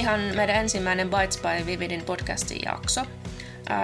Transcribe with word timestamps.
Ihan 0.00 0.20
meidän 0.20 0.56
ensimmäinen 0.56 1.10
Bites 1.10 1.38
by 1.38 1.66
Vividin 1.66 2.02
podcastin 2.02 2.60
jakso. 2.64 3.06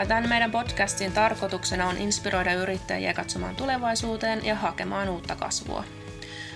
Tämän 0.09 0.29
meidän 0.29 0.51
podcastin 0.51 1.13
tarkoituksena 1.13 1.89
on 1.89 1.97
inspiroida 1.97 2.53
yrittäjiä 2.53 3.15
katsomaan 3.15 3.57
tulevaisuuteen 3.57 4.45
ja 4.45 4.55
hakemaan 4.55 5.09
uutta 5.09 5.37
kasvua. 5.37 5.85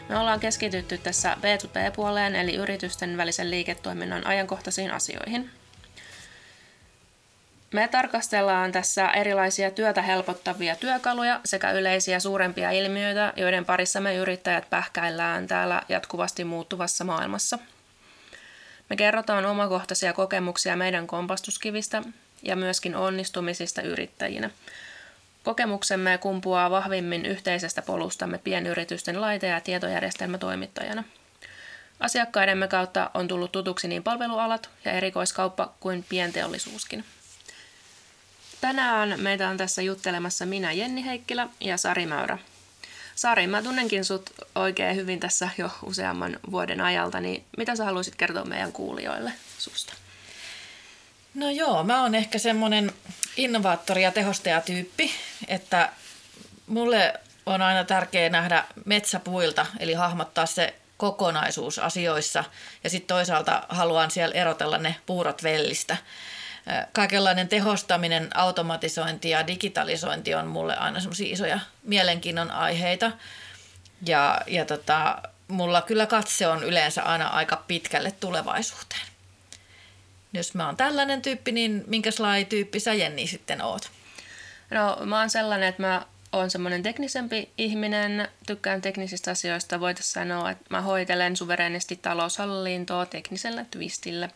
Me 0.09 0.19
ollaan 0.19 0.41
keskitytty 0.41 0.99
tässä 0.99 1.37
B2B-puoleen 1.41 2.35
eli 2.35 2.55
yritysten 2.55 3.17
välisen 3.17 3.51
liiketoiminnan 3.51 4.27
ajankohtaisiin 4.27 4.91
asioihin. 4.91 5.51
Me 7.73 7.89
tarkastellaan 7.89 8.73
tässä 8.73 9.11
erilaisia 9.11 9.71
työtä 9.71 10.03
helpottavia 10.03 10.77
työkaluja 10.77 11.41
sekä 11.45 11.71
yleisiä 11.71 12.21
suurempia 12.21 12.71
ilmiöitä, 12.71 13.33
joiden 13.37 13.65
parissa 13.65 14.01
me 14.01 14.17
yrittäjät 14.17 14.71
pähkäillään 14.71 15.47
täällä 15.47 15.83
jatkuvasti 15.89 16.45
muuttuvassa 16.45 17.05
maailmassa. 17.05 17.59
Me 18.91 18.97
kerrotaan 18.97 19.47
omakohtaisia 19.47 20.13
kokemuksia 20.13 20.77
meidän 20.77 21.07
kompastuskivistä 21.07 22.03
ja 22.43 22.57
myöskin 22.57 22.97
onnistumisista 22.97 23.83
yrittäjinä. 23.83 24.51
Kokemuksemme 25.43 26.19
kumpuaa 26.19 26.71
vahvimmin 26.71 27.27
yhteisestä 27.27 27.83
polustamme 27.83 28.39
pienyritysten 28.39 29.21
laite- 29.21 29.47
ja 29.47 29.61
tietojärjestelmätoimittajana. 29.61 31.05
Asiakkaidemme 32.01 32.69
kautta 32.69 33.11
on 33.15 33.29
tullut 33.29 33.53
tutuksi 33.53 33.89
niin 33.89 34.03
palvelualat 34.03 34.71
ja 34.85 34.93
erikoiskauppa 34.93 35.73
kuin 35.81 36.05
pienteollisuuskin. 36.09 37.05
Tänään 38.61 39.21
meitä 39.21 39.49
on 39.49 39.57
tässä 39.57 39.83
juttelemassa 39.83 40.47
minä 40.47 40.73
Jenni 40.73 41.05
Heikkilä 41.05 41.49
ja 41.61 41.77
Sari 41.77 42.07
Mäyrä. 42.07 42.39
Sari, 43.21 43.47
mä 43.47 43.63
tunnenkin 43.63 44.05
sut 44.05 44.31
oikein 44.55 44.97
hyvin 44.97 45.21
tässä 45.21 45.49
jo 45.59 45.71
useamman 45.83 46.39
vuoden 46.51 46.81
ajalta, 46.81 47.21
niin 47.21 47.45
mitä 47.57 47.77
sä 47.77 47.85
haluaisit 47.85 48.15
kertoa 48.17 48.45
meidän 48.45 48.73
kuulijoille 48.73 49.33
susta? 49.59 49.93
No 51.35 51.51
joo, 51.51 51.85
mä 51.85 52.03
oon 52.03 52.15
ehkä 52.15 52.39
semmoinen 52.39 52.93
innovaattori 53.37 54.03
ja 54.03 54.13
tehostajatyyppi, 54.13 55.11
että 55.49 55.93
mulle 56.67 57.15
on 57.47 57.63
aina 57.63 57.85
tärkeää 57.85 58.29
nähdä 58.29 58.65
metsäpuilta, 58.85 59.67
eli 59.79 59.93
hahmottaa 59.95 60.47
se 60.47 60.75
kokonaisuus 60.97 61.79
asioissa 61.79 62.45
ja 62.85 62.91
sitten 62.91 63.17
toisaalta 63.17 63.67
haluan 63.69 64.11
siellä 64.11 64.35
erotella 64.35 64.79
ne 64.79 64.97
puurot 65.07 65.43
vellistä 65.43 65.97
kaikenlainen 66.93 67.49
tehostaminen, 67.49 68.37
automatisointi 68.37 69.31
ja 69.31 69.47
digitalisointi 69.47 70.35
on 70.35 70.47
mulle 70.47 70.77
aina 70.77 71.01
semmoisia 71.01 71.33
isoja 71.33 71.61
mielenkiinnon 71.83 72.51
aiheita. 72.51 73.13
Ja, 74.07 74.41
ja 74.47 74.65
tota, 74.65 75.23
mulla 75.49 75.83
kyllä 75.83 76.07
katse 76.07 76.47
on 76.47 76.65
yleensä 76.65 77.03
aina 77.03 77.29
aika 77.29 77.65
pitkälle 77.69 78.11
tulevaisuuteen. 78.11 79.07
Jos 80.33 80.55
mä 80.55 80.67
oon 80.67 80.77
tällainen 80.77 81.23
tyyppi, 81.23 81.53
niin 81.53 81.85
minkälainen 81.87 82.47
tyyppi 82.47 82.81
sä 82.81 82.95
Jenni 82.95 83.27
sitten 83.27 83.63
oot? 83.63 83.91
No 84.71 84.99
mä 85.05 85.21
oon 85.21 85.31
sellainen, 85.31 85.69
että 85.69 85.83
mä 85.83 86.07
oon 86.33 86.51
semmoinen 86.51 86.83
teknisempi 86.83 87.51
ihminen, 87.59 88.29
tykkään 88.47 88.83
teknisistä 88.83 89.31
asioista. 89.31 89.81
Voitaisiin 89.81 90.13
sanoa, 90.13 90.51
että 90.51 90.65
mä 90.71 90.81
hoitelen 90.81 91.37
suverenisti 91.37 91.97
taloushallintoa 91.97 93.07
teknisellä 93.07 93.65
twistillä. 93.71 94.29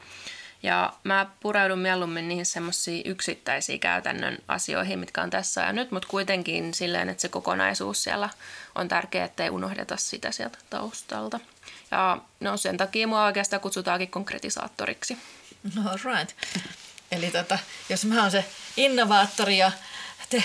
Ja 0.65 0.93
mä 1.05 1.27
pureudun 1.41 1.79
mieluummin 1.79 2.29
niihin 2.29 2.47
semmoisiin 2.47 3.11
yksittäisiin 3.11 3.81
käytännön 3.81 4.39
asioihin, 4.49 4.99
mitkä 4.99 5.23
on 5.23 5.31
tässä 5.31 5.61
ja 5.61 5.73
nyt, 5.73 5.91
mutta 5.91 6.09
kuitenkin 6.09 6.75
silleen, 6.75 7.09
että 7.09 7.21
se 7.21 7.29
kokonaisuus 7.29 8.03
siellä 8.03 8.29
on 8.75 8.89
tärkeää, 8.89 9.25
ettei 9.25 9.51
unohdeta 9.51 9.97
sitä 9.97 10.31
sieltä 10.31 10.59
taustalta. 10.71 11.41
Ja 11.91 12.19
no 12.41 12.57
sen 12.57 12.77
takia 12.77 13.07
mua 13.07 13.25
oikeastaan 13.25 13.61
kutsutaankin 13.61 14.11
konkretisaattoriksi. 14.11 15.19
No 15.75 15.83
right. 16.05 16.37
Eli 17.13 17.31
tota, 17.31 17.59
jos 17.89 18.05
mä 18.05 18.23
oon 18.23 18.31
se 18.31 18.45
innovaattori 18.77 19.59
ja 19.59 19.73
te, 20.31 20.45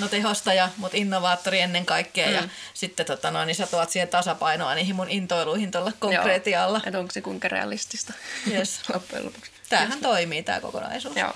no 0.00 0.08
tehostaja, 0.08 0.68
mutta 0.76 0.96
innovaattori 0.96 1.60
ennen 1.60 1.86
kaikkea. 1.86 2.26
Mm. 2.26 2.34
Ja 2.34 2.42
sitten 2.74 3.06
tota 3.06 3.30
noin, 3.30 3.46
niin 3.46 3.54
sä 3.54 3.66
tuot 3.66 3.90
siihen 3.90 4.08
tasapainoa 4.08 4.74
niihin 4.74 4.96
mun 4.96 5.10
intoiluihin 5.10 5.70
tuolla 5.70 5.92
konkreetialla. 5.98 6.80
Että 6.86 6.98
onko 6.98 7.12
se 7.12 7.20
kuinka 7.20 7.48
realistista 7.48 8.12
yes. 8.50 8.80
loppujen 8.94 9.24
lopuksi. 9.24 9.57
Tämähän 9.68 10.00
toimii 10.00 10.42
tämä 10.42 10.60
kokonaisuus. 10.60 11.16
Joo. 11.16 11.32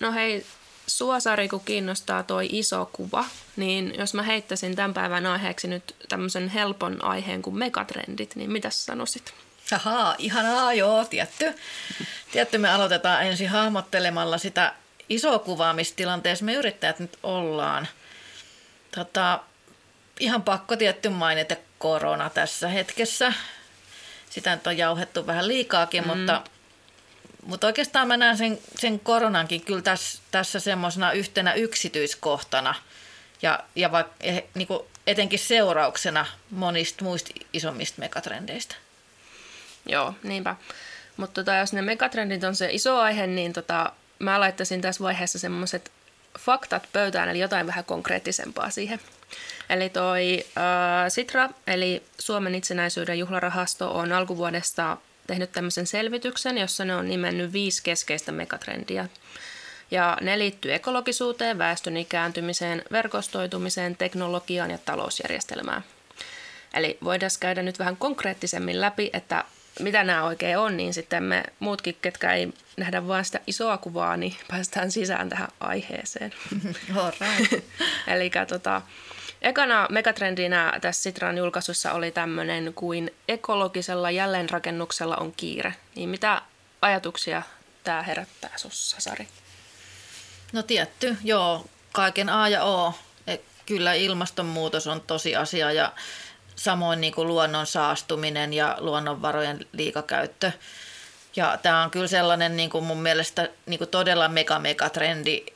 No 0.00 0.12
hei, 0.12 0.46
Suosari, 0.86 1.48
kun 1.48 1.64
kiinnostaa 1.64 2.22
toi 2.22 2.48
iso 2.52 2.90
kuva, 2.92 3.24
niin 3.56 3.94
jos 3.98 4.14
mä 4.14 4.22
heittäisin 4.22 4.76
tämän 4.76 4.94
päivän 4.94 5.26
aiheeksi 5.26 5.68
nyt 5.68 5.96
tämmöisen 6.08 6.48
helpon 6.48 7.04
aiheen 7.04 7.42
kuin 7.42 7.56
megatrendit, 7.56 8.36
niin 8.36 8.52
mitä 8.52 8.70
sanoisit? 8.70 9.34
Ahaa, 9.72 10.14
ihanaa, 10.18 10.72
joo, 10.72 11.04
tietty. 11.04 11.54
Tietty 12.32 12.58
me 12.58 12.70
aloitetaan 12.70 13.26
ensin 13.26 13.48
hahmottelemalla 13.48 14.38
sitä 14.38 14.74
isoa 15.08 15.38
kuvaa, 15.38 15.72
missä 15.72 15.96
tilanteessa 15.96 16.44
me 16.44 16.54
yrittäjät 16.54 16.98
nyt 16.98 17.18
ollaan. 17.22 17.88
Tota, 18.94 19.40
ihan 20.20 20.42
pakko 20.42 20.76
tietty 20.76 21.08
mainita 21.08 21.56
korona 21.78 22.30
tässä 22.30 22.68
hetkessä. 22.68 23.32
Sitä 24.30 24.54
nyt 24.54 24.66
on 24.66 24.78
jauhettu 24.78 25.26
vähän 25.26 25.48
liikaakin, 25.48 26.02
mm. 26.02 26.08
mutta 26.08 26.42
mutta 27.46 27.66
oikeastaan 27.66 28.08
mä 28.08 28.16
näen 28.16 28.36
sen, 28.36 28.58
sen 28.78 29.00
koronankin 29.00 29.64
kyllä 29.64 29.82
tässä, 29.82 30.22
tässä 30.30 30.60
semmoisena 30.60 31.12
yhtenä 31.12 31.54
yksityiskohtana 31.54 32.74
ja, 33.42 33.60
ja 33.76 33.92
vaikka 33.92 34.14
eh, 34.20 34.44
niin 34.54 34.68
etenkin 35.06 35.38
seurauksena 35.38 36.26
monista 36.50 37.04
muista 37.04 37.30
isommista 37.52 38.00
megatrendeistä. 38.00 38.74
Joo, 39.86 40.14
niinpä. 40.22 40.56
Mutta 41.16 41.44
tota, 41.44 41.56
jos 41.56 41.72
ne 41.72 41.82
megatrendit 41.82 42.44
on 42.44 42.56
se 42.56 42.68
iso 42.72 42.98
aihe, 42.98 43.26
niin 43.26 43.52
tota, 43.52 43.92
mä 44.18 44.40
laittaisin 44.40 44.80
tässä 44.80 45.04
vaiheessa 45.04 45.38
semmoiset 45.38 45.92
faktat 46.38 46.88
pöytään, 46.92 47.28
eli 47.28 47.38
jotain 47.38 47.66
vähän 47.66 47.84
konkreettisempaa 47.84 48.70
siihen. 48.70 49.00
Eli 49.70 49.88
toi 49.88 50.44
äh, 50.58 50.64
Sitra, 51.08 51.48
eli 51.66 52.02
Suomen 52.18 52.54
itsenäisyyden 52.54 53.18
juhlarahasto, 53.18 53.98
on 53.98 54.12
alkuvuodesta 54.12 54.96
tehnyt 55.32 55.52
tämmöisen 55.52 55.86
selvityksen, 55.86 56.58
jossa 56.58 56.84
ne 56.84 56.96
on 56.96 57.08
nimennyt 57.08 57.52
viisi 57.52 57.82
keskeistä 57.82 58.32
megatrendiä. 58.32 59.08
Ja 59.90 60.18
ne 60.20 60.38
liittyy 60.38 60.74
ekologisuuteen, 60.74 61.58
väestön 61.58 61.96
ikääntymiseen, 61.96 62.82
verkostoitumiseen, 62.92 63.96
teknologiaan 63.96 64.70
ja 64.70 64.78
talousjärjestelmään. 64.78 65.84
Eli 66.74 66.98
voidaan 67.04 67.30
käydä 67.40 67.62
nyt 67.62 67.78
vähän 67.78 67.96
konkreettisemmin 67.96 68.80
läpi, 68.80 69.10
että 69.12 69.44
mitä 69.80 70.04
nämä 70.04 70.24
oikein 70.24 70.58
on, 70.58 70.76
niin 70.76 70.94
sitten 70.94 71.22
me 71.22 71.44
muutkin, 71.58 71.96
ketkä 72.02 72.32
ei 72.32 72.52
nähdä 72.76 73.08
vain 73.08 73.24
sitä 73.24 73.40
isoa 73.46 73.78
kuvaa, 73.78 74.16
niin 74.16 74.36
päästään 74.48 74.90
sisään 74.90 75.28
tähän 75.28 75.48
aiheeseen. 75.60 76.32
Eli 78.14 78.30
tota, 78.48 78.82
Ekana 79.42 79.86
megatrendinä 79.90 80.78
tässä 80.80 81.02
Sitran 81.02 81.38
julkaisussa 81.38 81.92
oli 81.92 82.10
tämmöinen 82.10 82.74
kuin 82.74 83.14
ekologisella 83.28 84.10
jälleenrakennuksella 84.10 85.16
on 85.16 85.32
kiire. 85.32 85.74
Niin 85.94 86.08
mitä 86.08 86.42
ajatuksia 86.82 87.42
tämä 87.84 88.02
herättää 88.02 88.50
sussa, 88.56 88.96
Sari? 89.00 89.28
No 90.52 90.62
tietty, 90.62 91.16
joo. 91.24 91.66
Kaiken 91.92 92.28
A 92.28 92.48
ja 92.48 92.64
O. 92.64 92.94
Et 93.26 93.42
kyllä 93.66 93.92
ilmastonmuutos 93.92 94.86
on 94.86 95.00
tosiasia 95.00 95.72
ja 95.72 95.92
samoin 96.56 97.00
niin 97.00 97.14
kuin 97.14 97.28
luonnon 97.28 97.66
saastuminen 97.66 98.52
ja 98.52 98.76
luonnonvarojen 98.80 99.66
liikakäyttö. 99.72 100.52
Ja 101.36 101.58
tämä 101.62 101.82
on 101.82 101.90
kyllä 101.90 102.08
sellainen 102.08 102.56
niin 102.56 102.70
kuin 102.70 102.84
mun 102.84 103.02
mielestä 103.02 103.48
niin 103.66 103.78
kuin 103.78 103.90
todella 103.90 104.28
mega 104.28 104.58
mega 104.58 104.90
trendi 104.90 105.46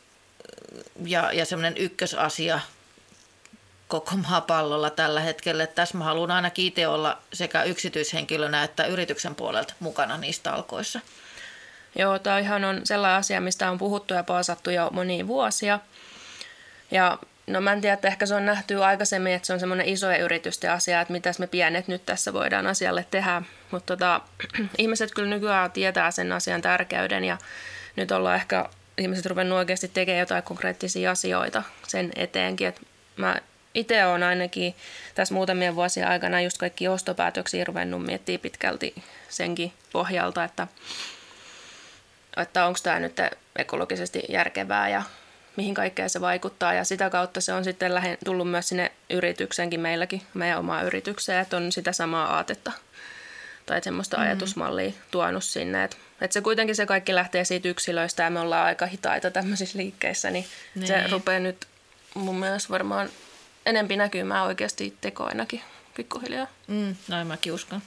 ja, 1.04 1.32
ja 1.32 1.44
semmoinen 1.44 1.76
ykkösasia 1.76 2.60
koko 3.88 4.16
maapallolla 4.16 4.90
tällä 4.90 5.20
hetkellä. 5.20 5.64
Että 5.64 5.74
tässä 5.74 5.98
mä 5.98 6.04
haluan 6.04 6.30
ainakin 6.30 6.66
itse 6.66 6.88
olla 6.88 7.18
sekä 7.32 7.62
yksityishenkilönä 7.62 8.64
että 8.64 8.86
yrityksen 8.86 9.34
puolelta 9.34 9.74
mukana 9.80 10.16
niistä 10.16 10.52
alkoissa. 10.52 11.00
Joo, 11.98 12.18
tämä 12.18 12.38
ihan 12.38 12.64
on 12.64 12.80
sellainen 12.84 13.18
asia, 13.18 13.40
mistä 13.40 13.70
on 13.70 13.78
puhuttu 13.78 14.14
ja 14.14 14.24
paasattu 14.24 14.70
jo 14.70 14.90
monia 14.92 15.26
vuosia. 15.26 15.80
Ja 16.90 17.18
no 17.46 17.60
mä 17.60 17.72
en 17.72 17.80
tiedä, 17.80 17.94
että 17.94 18.08
ehkä 18.08 18.26
se 18.26 18.34
on 18.34 18.46
nähty 18.46 18.84
aikaisemmin, 18.84 19.32
että 19.32 19.46
se 19.46 19.52
on 19.52 19.60
semmoinen 19.60 19.88
isojen 19.88 20.20
yritysten 20.20 20.70
asia, 20.70 21.00
että 21.00 21.12
mitäs 21.12 21.38
me 21.38 21.46
pienet 21.46 21.88
nyt 21.88 22.06
tässä 22.06 22.32
voidaan 22.32 22.66
asialle 22.66 23.06
tehdä. 23.10 23.42
Mutta 23.70 23.96
tota, 23.96 24.20
ihmiset 24.78 25.14
kyllä 25.14 25.28
nykyään 25.28 25.72
tietää 25.72 26.10
sen 26.10 26.32
asian 26.32 26.62
tärkeyden 26.62 27.24
ja 27.24 27.38
nyt 27.96 28.12
ollaan 28.12 28.36
ehkä 28.36 28.68
ihmiset 28.98 29.26
ruvennut 29.26 29.58
oikeasti 29.58 29.88
tekemään 29.88 30.20
jotain 30.20 30.42
konkreettisia 30.42 31.10
asioita 31.10 31.62
sen 31.86 32.10
eteenkin. 32.16 32.68
Että 32.68 32.80
mä 33.16 33.36
itse 33.76 34.06
olen 34.06 34.22
ainakin 34.22 34.74
tässä 35.14 35.34
muutamien 35.34 35.76
vuosien 35.76 36.08
aikana 36.08 36.40
just 36.40 36.58
kaikki 36.58 36.88
ostopäätöksiä 36.88 37.64
ruvennut 37.64 38.06
miettimään 38.06 38.40
pitkälti 38.40 38.94
senkin 39.28 39.72
pohjalta, 39.92 40.44
että, 40.44 40.66
että 42.36 42.66
onko 42.66 42.78
tämä 42.82 43.00
nyt 43.00 43.16
ekologisesti 43.56 44.22
järkevää 44.28 44.88
ja 44.88 45.02
mihin 45.56 45.74
kaikkeen 45.74 46.10
se 46.10 46.20
vaikuttaa. 46.20 46.74
Ja 46.74 46.84
sitä 46.84 47.10
kautta 47.10 47.40
se 47.40 47.52
on 47.52 47.64
sitten 47.64 47.94
lähen, 47.94 48.18
tullut 48.24 48.50
myös 48.50 48.68
sinne 48.68 48.92
yrityksenkin 49.10 49.80
meilläkin, 49.80 50.22
meidän 50.34 50.58
omaa 50.58 50.82
yritykseen, 50.82 51.40
että 51.40 51.56
on 51.56 51.72
sitä 51.72 51.92
samaa 51.92 52.36
aatetta 52.36 52.72
tai 53.66 53.82
semmoista 53.82 54.16
mm. 54.16 54.22
ajatusmallia 54.22 54.92
tuonut 55.10 55.44
sinne. 55.44 55.84
Että 55.84 55.96
et 56.20 56.32
se 56.32 56.40
kuitenkin 56.40 56.76
se 56.76 56.86
kaikki 56.86 57.14
lähtee 57.14 57.44
siitä 57.44 57.68
yksilöistä 57.68 58.22
ja 58.22 58.30
me 58.30 58.40
ollaan 58.40 58.66
aika 58.66 58.86
hitaita 58.86 59.30
tämmöisissä 59.30 59.78
liikkeissä, 59.78 60.30
niin, 60.30 60.46
niin. 60.74 60.86
se 60.86 61.06
rupeaa 61.10 61.40
nyt 61.40 61.66
mun 62.14 62.40
mielestä 62.40 62.68
varmaan 62.68 63.08
enempi 63.66 63.96
näkymään 63.96 64.46
oikeasti 64.46 64.96
tekoinakin 65.00 65.62
pikkuhiljaa. 65.96 66.46
Mm, 66.66 66.96
näin 67.08 67.26
mäkin 67.26 67.52
uskon. 67.52 67.82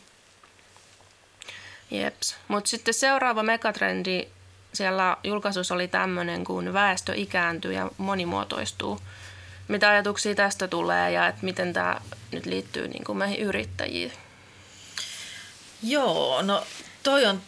Jeps. 1.91 2.35
Mutta 2.47 2.69
sitten 2.69 2.93
seuraava 2.93 3.43
megatrendi 3.43 4.27
siellä 4.73 5.17
julkaisussa 5.23 5.75
oli 5.75 5.87
tämmöinen, 5.87 6.43
kun 6.43 6.73
väestö 6.73 7.13
ikääntyy 7.15 7.73
ja 7.73 7.91
monimuotoistuu. 7.97 8.99
Mitä 9.67 9.89
ajatuksia 9.89 10.35
tästä 10.35 10.67
tulee 10.67 11.11
ja 11.11 11.27
että 11.27 11.45
miten 11.45 11.73
tämä 11.73 12.01
nyt 12.31 12.45
liittyy 12.45 12.87
niin 12.87 13.03
kuin 13.03 13.17
meihin 13.17 13.39
yrittäjiin? 13.39 14.11
Joo, 15.83 16.41
no 16.41 16.63
toi 17.03 17.25
on 17.25 17.41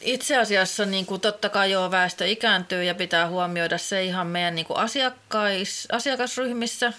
itse 0.00 0.36
asiassa 0.36 0.86
niin 0.86 1.06
kuin 1.06 1.20
totta 1.20 1.48
kai 1.48 1.70
joo, 1.70 1.90
väestö 1.90 2.26
ikääntyy 2.26 2.84
ja 2.84 2.94
pitää 2.94 3.28
huomioida 3.28 3.78
se 3.78 4.04
ihan 4.04 4.26
meidän 4.26 4.54
niin 4.54 4.66
kuin 4.66 4.78
asiakkais, 4.78 5.88
asiakasryhmissä, 5.92 6.92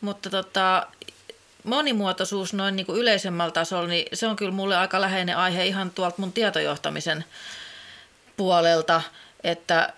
mutta 0.00 0.30
tota, 0.30 0.86
monimuotoisuus 1.64 2.54
noin 2.54 2.76
niin 2.76 2.86
kuin 2.86 2.98
yleisemmällä 2.98 3.52
tasolla, 3.52 3.88
niin 3.88 4.06
se 4.12 4.26
on 4.26 4.36
kyllä 4.36 4.52
mulle 4.52 4.76
aika 4.76 5.00
läheinen 5.00 5.36
aihe 5.36 5.66
ihan 5.66 5.90
tuolta 5.90 6.16
mun 6.18 6.32
tietojohtamisen 6.32 7.24
puolelta, 8.36 9.02
että 9.44 9.92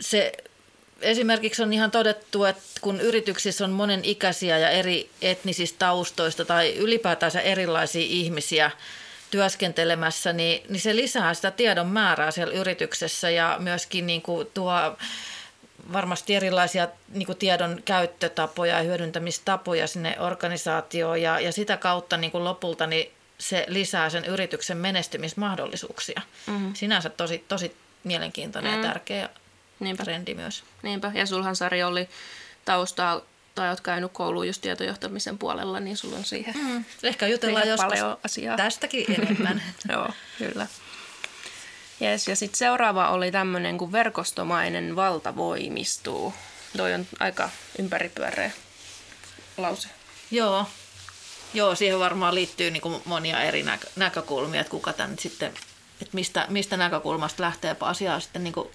se 0.00 0.32
esimerkiksi 1.00 1.62
on 1.62 1.72
ihan 1.72 1.90
todettu, 1.90 2.44
että 2.44 2.62
kun 2.80 3.00
yrityksissä 3.00 3.64
on 3.64 3.70
monen 3.70 4.04
ikäisiä 4.04 4.58
ja 4.58 4.70
eri 4.70 5.10
etnisistä 5.22 5.78
taustoista 5.78 6.44
tai 6.44 6.74
ylipäätänsä 6.76 7.40
erilaisia 7.40 8.06
ihmisiä 8.08 8.70
työskentelemässä, 9.30 10.32
niin, 10.32 10.62
niin 10.68 10.80
se 10.80 10.96
lisää 10.96 11.34
sitä 11.34 11.50
tiedon 11.50 11.86
määrää 11.86 12.30
siellä 12.30 12.54
yrityksessä 12.54 13.30
ja 13.30 13.56
myöskin 13.58 14.06
niin 14.06 14.22
kuin 14.22 14.48
tuo 14.54 14.96
varmasti 15.92 16.34
erilaisia 16.34 16.88
niin 17.08 17.26
kuin 17.26 17.38
tiedon 17.38 17.82
käyttötapoja 17.84 18.76
ja 18.76 18.82
hyödyntämistapoja 18.82 19.86
sinne 19.86 20.20
organisaatioon 20.20 21.22
ja, 21.22 21.40
ja 21.40 21.52
sitä 21.52 21.76
kautta 21.76 22.16
niin 22.16 22.30
kuin 22.30 22.44
lopulta 22.44 22.86
niin 22.86 23.12
se 23.38 23.64
lisää 23.68 24.10
sen 24.10 24.24
yrityksen 24.24 24.76
menestymismahdollisuuksia. 24.76 26.22
Mm-hmm. 26.46 26.74
Sinänsä 26.74 27.08
tosi, 27.10 27.44
tosi 27.48 27.76
mielenkiintoinen 28.04 28.72
mm. 28.72 28.82
ja 28.82 28.88
tärkeä 28.88 29.28
Niinpä. 29.80 30.04
trendi 30.04 30.34
myös. 30.34 30.64
Niinpä, 30.82 31.12
ja 31.14 31.26
sulhan 31.26 31.56
Sari 31.56 31.82
oli 31.82 32.08
taustaa 32.64 33.20
tai 33.54 33.68
olet 33.68 33.80
käynyt 33.80 34.12
kouluun 34.12 34.46
just 34.46 34.62
tietojohtamisen 34.62 35.38
puolella, 35.38 35.80
niin 35.80 35.96
sulla 35.96 36.16
on 36.16 36.24
siihen 36.24 36.54
mm. 36.56 36.84
Ehkä 37.02 37.26
jutellaan 37.26 37.68
joskus 37.68 37.88
paljon 37.88 38.18
asiaa. 38.24 38.56
tästäkin 38.56 39.04
enemmän. 39.08 39.62
Joo, 39.92 40.08
kyllä. 40.38 40.66
Yes, 42.02 42.28
ja 42.28 42.36
sitten 42.36 42.58
seuraava 42.58 43.10
oli 43.10 43.30
tämmöinen 43.30 43.78
kuin 43.78 43.92
verkostomainen 43.92 44.96
valta 44.96 45.36
voimistuu. 45.36 46.34
Toi 46.76 46.94
on 46.94 47.06
aika 47.20 47.50
ympäripyöreä 47.78 48.50
lause. 49.56 49.88
Joo, 50.30 50.66
Joo, 51.54 51.74
siihen 51.74 51.98
varmaan 51.98 52.34
liittyy 52.34 52.70
niin 52.70 52.80
kuin 52.80 53.02
monia 53.04 53.42
eri 53.42 53.62
näkö- 53.62 53.90
näkökulmia, 53.96 54.60
että 54.60 54.70
kuka 54.70 54.92
tämän 54.92 55.18
sitten, 55.18 55.52
että 56.02 56.14
mistä, 56.14 56.46
mistä 56.48 56.76
näkökulmasta 56.76 57.42
lähtee 57.42 57.76
asiaa 57.80 58.20
sitten 58.20 58.44
niin 58.44 58.52
kuin 58.52 58.68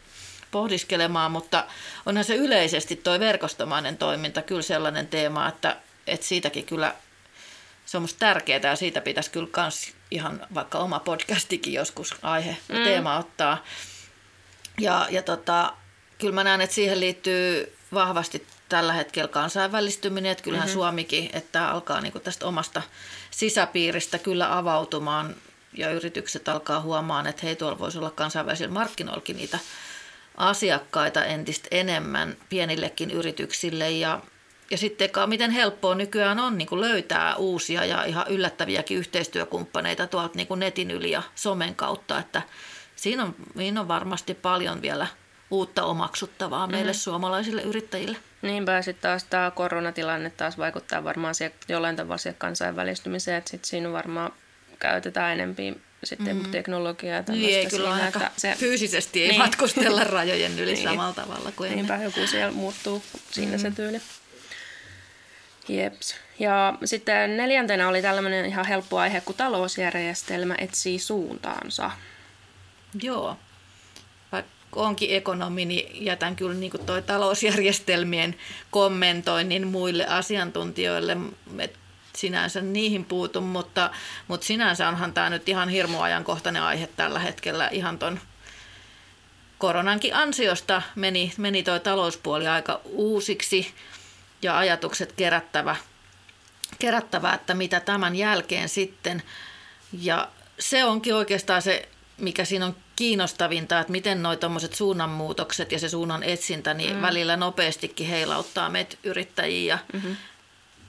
pohdiskelemaan, 0.52 1.32
mutta 1.32 1.66
onhan 2.06 2.26
se 2.26 2.36
yleisesti 2.36 2.96
tuo 2.96 3.20
verkostomainen 3.20 3.98
toiminta 3.98 4.42
kyllä 4.42 4.62
sellainen 4.62 5.08
teema, 5.08 5.48
että, 5.48 5.78
että 6.08 6.26
siitäkin 6.26 6.66
kyllä 6.66 6.96
se 7.86 7.98
on 7.98 8.04
musta 8.04 8.20
tärkeää 8.20 8.62
ja 8.64 8.76
siitä 8.76 9.02
pitäisi 9.02 9.32
kyllä 9.32 9.48
kans 9.52 9.94
ihan 10.12 10.48
vaikka 10.54 10.78
oma 10.78 11.00
podcastikin 11.00 11.74
joskus 11.74 12.16
aihe 12.22 12.58
ja 12.70 12.76
mm. 12.76 12.84
teema 12.84 13.18
ottaa. 13.18 13.64
Ja, 14.80 15.08
ja 15.10 15.24
tota, 15.24 15.74
kyllä 16.18 16.34
mä 16.34 16.44
näen, 16.44 16.62
että 16.62 16.76
siihen 16.76 17.00
liittyy 17.00 17.76
vahvasti 17.94 18.48
tällä 18.70 18.94
hetkellä 18.94 19.28
kansainvälistyminen, 19.28 20.32
että 20.32 20.44
kyllähän 20.44 20.68
mm-hmm. 20.68 20.80
Suomikin, 20.80 21.30
että 21.34 21.70
alkaa 21.70 22.02
niin 22.02 22.22
tästä 22.24 22.46
omasta 22.46 22.82
sisäpiiristä 23.32 24.18
kyllä 24.18 24.58
avautumaan 24.58 25.36
ja 25.74 25.92
yritykset 25.92 26.50
alkaa 26.50 26.82
huomaan, 26.82 27.28
että 27.28 27.42
hei 27.44 27.56
tuolla 27.56 27.80
voisi 27.80 27.98
olla 27.98 28.12
kansainvälisillä 28.12 28.74
markkinoillakin 28.74 29.38
niitä 29.38 29.60
asiakkaita 30.38 31.26
entistä 31.26 31.68
enemmän 31.72 32.38
pienillekin 32.50 33.12
yrityksille 33.12 33.92
ja, 33.92 34.22
ja 34.72 34.78
sitten 34.78 35.10
miten 35.26 35.52
helppoa 35.52 35.96
nykyään 35.96 36.40
on 36.40 36.58
niin 36.58 36.68
kuin 36.68 36.82
löytää 36.82 37.36
uusia 37.36 37.86
ja 37.86 38.04
ihan 38.04 38.26
yllättäviäkin 38.30 38.98
yhteistyökumppaneita 38.98 40.08
tuolta 40.08 40.36
niin 40.36 40.48
kuin 40.48 40.60
netin 40.60 40.92
yli 40.92 41.12
ja 41.12 41.24
somen 41.36 41.76
kautta, 41.76 42.20
että 42.20 42.42
siinä 42.96 43.24
on, 43.24 43.36
siinä 43.58 43.82
on 43.82 43.88
varmasti 43.88 44.34
paljon 44.34 44.82
vielä 44.82 45.08
uutta 45.52 45.84
omaksuttavaa 45.84 46.68
meille 46.68 46.92
mm-hmm. 46.92 47.00
suomalaisille 47.00 47.62
yrittäjille. 47.62 48.18
Niinpä 48.42 48.82
sitten 48.82 49.02
taas 49.02 49.24
tämä 49.24 49.52
koronatilanne 49.52 50.30
taas 50.30 50.58
vaikuttaa 50.58 51.04
varmaan 51.04 51.36
siihen, 51.36 51.54
jollain 51.70 51.96
tavalla 51.96 52.18
siihen 52.18 52.38
kansainvälistymiseen, 52.38 53.38
että 53.38 53.52
sitten 53.52 53.70
siinä 53.70 53.92
varmaan 53.92 54.32
käytetään 54.80 55.34
enempi 55.34 55.82
sitten 56.04 56.38
mm. 56.38 56.52
teknologiaa. 56.52 57.24
Niin 57.28 57.56
ei 57.56 57.66
kyllä 57.66 57.92
siinä, 57.92 58.08
että 58.08 58.32
se, 58.38 58.56
fyysisesti 58.58 59.22
ei 59.22 59.28
niin. 59.28 59.42
matkustella 59.42 60.04
rajojen 60.04 60.60
yli 60.60 60.74
niin. 60.74 60.84
samalla 60.84 61.14
tavalla 61.14 61.52
kuin 61.52 61.72
Niinpä 61.72 61.94
ennen. 61.94 62.06
joku 62.06 62.28
siellä 62.28 62.52
muuttuu 62.52 63.04
siinä 63.32 63.52
mm. 63.52 63.62
se 63.62 63.72
tyyli. 63.72 64.02
Jeps. 65.70 66.16
Ja 66.40 66.78
sitten 66.86 67.38
neljäntenä 67.38 67.88
oli 67.88 68.02
tällainen 68.02 68.46
ihan 68.46 68.66
helppo 68.66 69.00
aihe, 69.00 69.22
kun 69.22 69.36
talousjärjestelmä 69.36 70.56
etsii 70.60 71.00
suuntaansa. 71.00 71.92
Joo 73.02 73.38
onkin 74.76 75.16
ekonomi, 75.16 75.66
niin 75.66 76.06
jätän 76.06 76.36
kyllä 76.36 76.54
niin 76.54 76.72
toi 76.86 77.02
talousjärjestelmien 77.02 78.36
kommentoinnin 78.72 79.68
muille 79.68 80.08
asiantuntijoille. 80.08 81.18
Et 81.60 81.78
sinänsä 82.16 82.62
niihin 82.62 83.06
puutu, 83.06 83.42
mutta, 83.42 83.90
mutta 84.28 84.46
sinänsä 84.46 84.88
onhan 84.88 85.14
tämä 85.14 85.30
nyt 85.30 85.50
ihan 85.50 85.70
hirmu 85.70 86.02
ajankohtainen 86.02 86.62
aihe 86.62 86.90
tällä 86.96 87.20
hetkellä 87.20 87.68
ihan 87.68 88.00
ton 88.00 88.20
koronankin 89.58 90.16
ansiosta 90.16 90.82
meni, 90.96 91.34
meni 91.38 91.64
toi 91.64 91.80
talouspuoli 91.80 92.48
aika 92.48 92.82
uusiksi 92.84 93.74
ja 94.46 94.58
ajatukset 94.58 95.12
kerättävä, 95.12 95.76
kerättävä, 96.80 97.34
että 97.34 97.54
mitä 97.54 97.80
tämän 97.80 98.16
jälkeen 98.16 98.70
sitten. 98.70 99.24
Ja 100.02 100.30
se 100.60 100.86
onkin 100.86 101.16
oikeastaan 101.16 101.62
se, 101.62 101.90
mikä 102.18 102.46
siinä 102.46 102.66
on 102.66 102.76
kiinnostavinta, 102.96 103.80
että 103.80 103.92
miten 103.92 104.24
nuo 104.24 104.36
suunnanmuutokset 104.72 105.72
ja 105.72 105.80
se 105.80 105.90
suunnan 105.90 106.24
etsintä 106.24 106.74
niin 106.74 106.96
mm. 106.96 107.02
välillä 107.02 107.38
nopeastikin 107.38 108.08
heilauttaa 108.08 108.70
meitä 108.70 108.98
yrittäjiä. 109.04 109.74
Ja, 109.74 109.80
mm-hmm. 109.94 110.16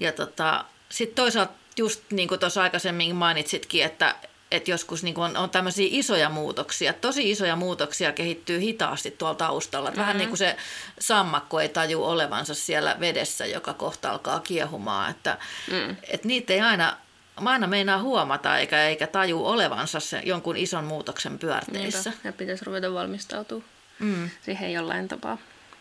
ja 0.01 0.13
tota, 0.13 0.65
sitten 0.89 1.17
toisaalta 1.17 1.53
just 1.77 2.03
niin 2.11 2.29
kuin 2.29 2.41
tuossa 2.41 2.63
aikaisemmin 2.63 3.17
mainitsitkin, 3.17 3.85
että, 3.85 4.15
että 4.51 4.71
joskus 4.71 5.03
niin 5.03 5.19
on, 5.19 5.37
on 5.37 5.51
tämmöisiä 5.51 5.89
isoja 5.91 6.29
muutoksia, 6.29 6.93
tosi 6.93 7.31
isoja 7.31 7.57
muutoksia 7.57 8.13
kehittyy 8.13 8.61
hitaasti 8.61 9.11
tuolla 9.11 9.35
taustalla. 9.35 9.89
Mm-hmm. 9.89 10.01
Vähän 10.01 10.19
niin 10.19 10.29
kuin 10.29 10.39
se 10.39 10.57
sammakko 11.01 11.61
ei 11.61 11.69
taju 11.69 12.05
olevansa 12.05 12.55
siellä 12.55 12.97
vedessä, 13.01 13.47
joka 13.47 13.75
kohta 13.75 14.11
alkaa 14.11 14.41
kiehumaan, 14.41 15.11
että, 15.11 15.39
mm. 15.71 15.97
että 16.09 16.29
niitä 16.29 16.53
ei 16.53 16.61
aina 16.61 16.97
mä 17.41 17.51
aina 17.51 17.67
meinaa 17.67 18.03
huomata 18.03 18.59
eikä, 18.59 18.87
eikä 18.87 19.07
taju 19.07 19.47
olevansa 19.47 20.01
se 20.01 20.21
jonkun 20.25 20.57
ison 20.57 20.85
muutoksen 20.85 21.39
pyörteissä. 21.39 22.11
Niinpä. 22.11 22.29
Ja 22.29 22.33
pitäisi 22.33 22.65
ruveta 22.65 22.95
valmistautua 22.95 23.63
mm. 23.99 24.31
siihen 24.43 24.73
jollain 24.73 25.09
tapaa. 25.09 25.39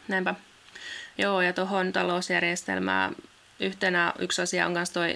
Näinpä. 0.07 0.36
Joo, 1.17 1.41
ja 1.41 1.53
tuohon 1.53 1.93
talousjärjestelmään 1.93 3.15
yhtenä 3.60 4.13
yksi 4.19 4.41
asia 4.41 4.65
on 4.65 4.72
myös 4.72 4.89
toi 4.89 5.15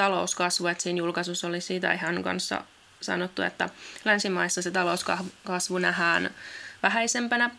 talouskasvu, 0.00 0.66
että 0.66 0.82
siinä 0.82 0.98
julkaisussa 0.98 1.48
oli 1.48 1.60
siitä 1.60 1.92
ihan 1.92 2.22
kanssa 2.22 2.64
sanottu, 3.00 3.42
että 3.42 3.68
länsimaissa 4.04 4.62
se 4.62 4.70
talouskasvu 4.70 5.78
nähdään 5.78 6.30
vähäisempänä, 6.82 7.50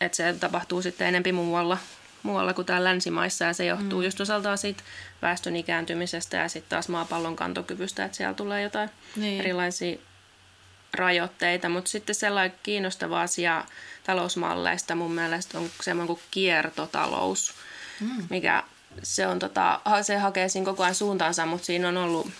että 0.00 0.16
se 0.16 0.34
tapahtuu 0.40 0.82
sitten 0.82 1.06
enempi 1.06 1.32
muualla 1.32 1.78
muualla 2.22 2.54
kuin 2.54 2.66
täällä 2.66 2.88
länsimaissa 2.88 3.44
ja 3.44 3.52
se 3.52 3.64
johtuu 3.64 3.98
mm. 3.98 4.04
just 4.04 4.20
osaltaan 4.20 4.58
siitä 4.58 4.82
väestön 5.22 5.56
ikääntymisestä 5.56 6.36
ja 6.36 6.48
sitten 6.48 6.70
taas 6.70 6.88
maapallon 6.88 7.36
kantokyvystä, 7.36 8.04
että 8.04 8.16
siellä 8.16 8.34
tulee 8.34 8.62
jotain 8.62 8.90
niin. 9.16 9.40
erilaisia 9.40 9.98
rajoitteita, 10.94 11.68
mutta 11.68 11.90
sitten 11.90 12.14
sellainen 12.14 12.58
kiinnostava 12.62 13.22
asia 13.22 13.64
talousmalleista 14.04 14.94
mun 14.94 15.12
mielestä 15.12 15.58
on 15.58 15.70
semmoinen 15.82 16.06
kuin 16.06 16.20
kiertotalous, 16.30 17.54
mm. 18.00 18.26
mikä 18.30 18.62
se 19.02 19.26
on 19.26 19.38
tota, 19.38 19.80
se 20.02 20.16
hakee 20.16 20.48
siinä 20.48 20.64
koko 20.64 20.82
ajan 20.82 20.94
suuntaansa, 20.94 21.46
mutta 21.46 21.66
siinä 21.66 21.88
on 21.88 21.96
ollut 21.96 22.30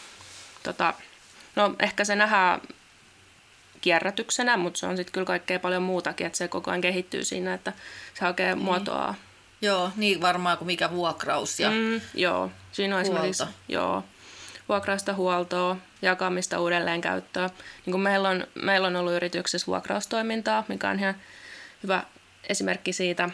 tota, 0.63 0.95
no 1.57 1.75
ehkä 1.79 2.05
se 2.05 2.17
nähdään 2.17 2.61
kierrätyksenä, 3.81 4.57
mutta 4.57 4.81
se 4.81 4.87
on 4.87 4.97
sitten 4.97 5.13
kyllä 5.13 5.27
kaikkea 5.27 5.59
paljon 5.59 5.83
muutakin, 5.83 6.27
että 6.27 6.37
se 6.37 6.49
koko 6.49 6.71
ajan 6.71 6.81
kehittyy 6.81 7.25
siinä, 7.25 7.55
että 7.55 7.73
se 8.15 8.25
hakee 8.25 8.55
niin. 8.55 8.65
muotoa 8.65 9.15
Joo, 9.63 9.91
niin 9.97 10.21
varmaan 10.21 10.59
kuin 10.59 10.67
mikä 10.67 10.91
vuokraus 10.91 11.61
ja 11.61 11.71
mm, 11.71 12.01
Joo, 12.15 12.51
siinä 12.73 12.97
on 12.97 13.07
huolto. 13.07 13.25
esimerkiksi 13.25 13.45
joo, 13.69 14.05
vuokrausta 14.69 15.15
huoltoa 15.15 15.77
jakamista 16.03 16.61
uudelleen 16.61 17.01
käyttöä. 17.01 17.51
Niin 17.87 17.93
kuin 17.93 18.01
meillä, 18.01 18.29
on, 18.29 18.47
meillä 18.55 18.87
on 18.87 18.97
ollut 18.97 19.13
yrityksessä 19.13 19.67
vuokraustoimintaa, 19.67 20.65
mikä 20.69 20.89
on 20.89 20.99
ihan 20.99 21.15
hyvä 21.83 22.05
esimerkki 22.49 22.93
siitä. 22.93 23.31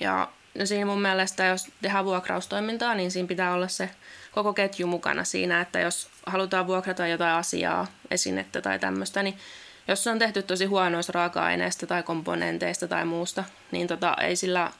Ja 0.00 0.28
no 0.58 0.66
siinä 0.66 0.86
mun 0.86 1.02
mielestä, 1.02 1.44
jos 1.44 1.68
tehdään 1.82 2.04
vuokraustoimintaa, 2.04 2.94
niin 2.94 3.10
siinä 3.10 3.28
pitää 3.28 3.54
olla 3.54 3.68
se 3.68 3.90
koko 4.32 4.52
ketju 4.52 4.86
mukana 4.86 5.24
siinä, 5.24 5.60
että 5.60 5.80
jos 5.80 6.08
halutaan 6.26 6.66
vuokrata 6.66 7.06
jotain 7.06 7.34
asiaa, 7.34 7.86
esinettä 8.10 8.60
tai 8.60 8.78
tämmöistä, 8.78 9.22
niin 9.22 9.38
jos 9.88 10.04
se 10.04 10.10
on 10.10 10.18
tehty 10.18 10.42
tosi 10.42 10.64
huonoista 10.64 11.12
raaka-aineista 11.12 11.86
tai 11.86 12.02
komponenteista 12.02 12.88
tai 12.88 13.04
muusta, 13.04 13.44
niin 13.70 13.86
tota, 13.86 14.16
ei 14.20 14.36
sillä 14.36 14.70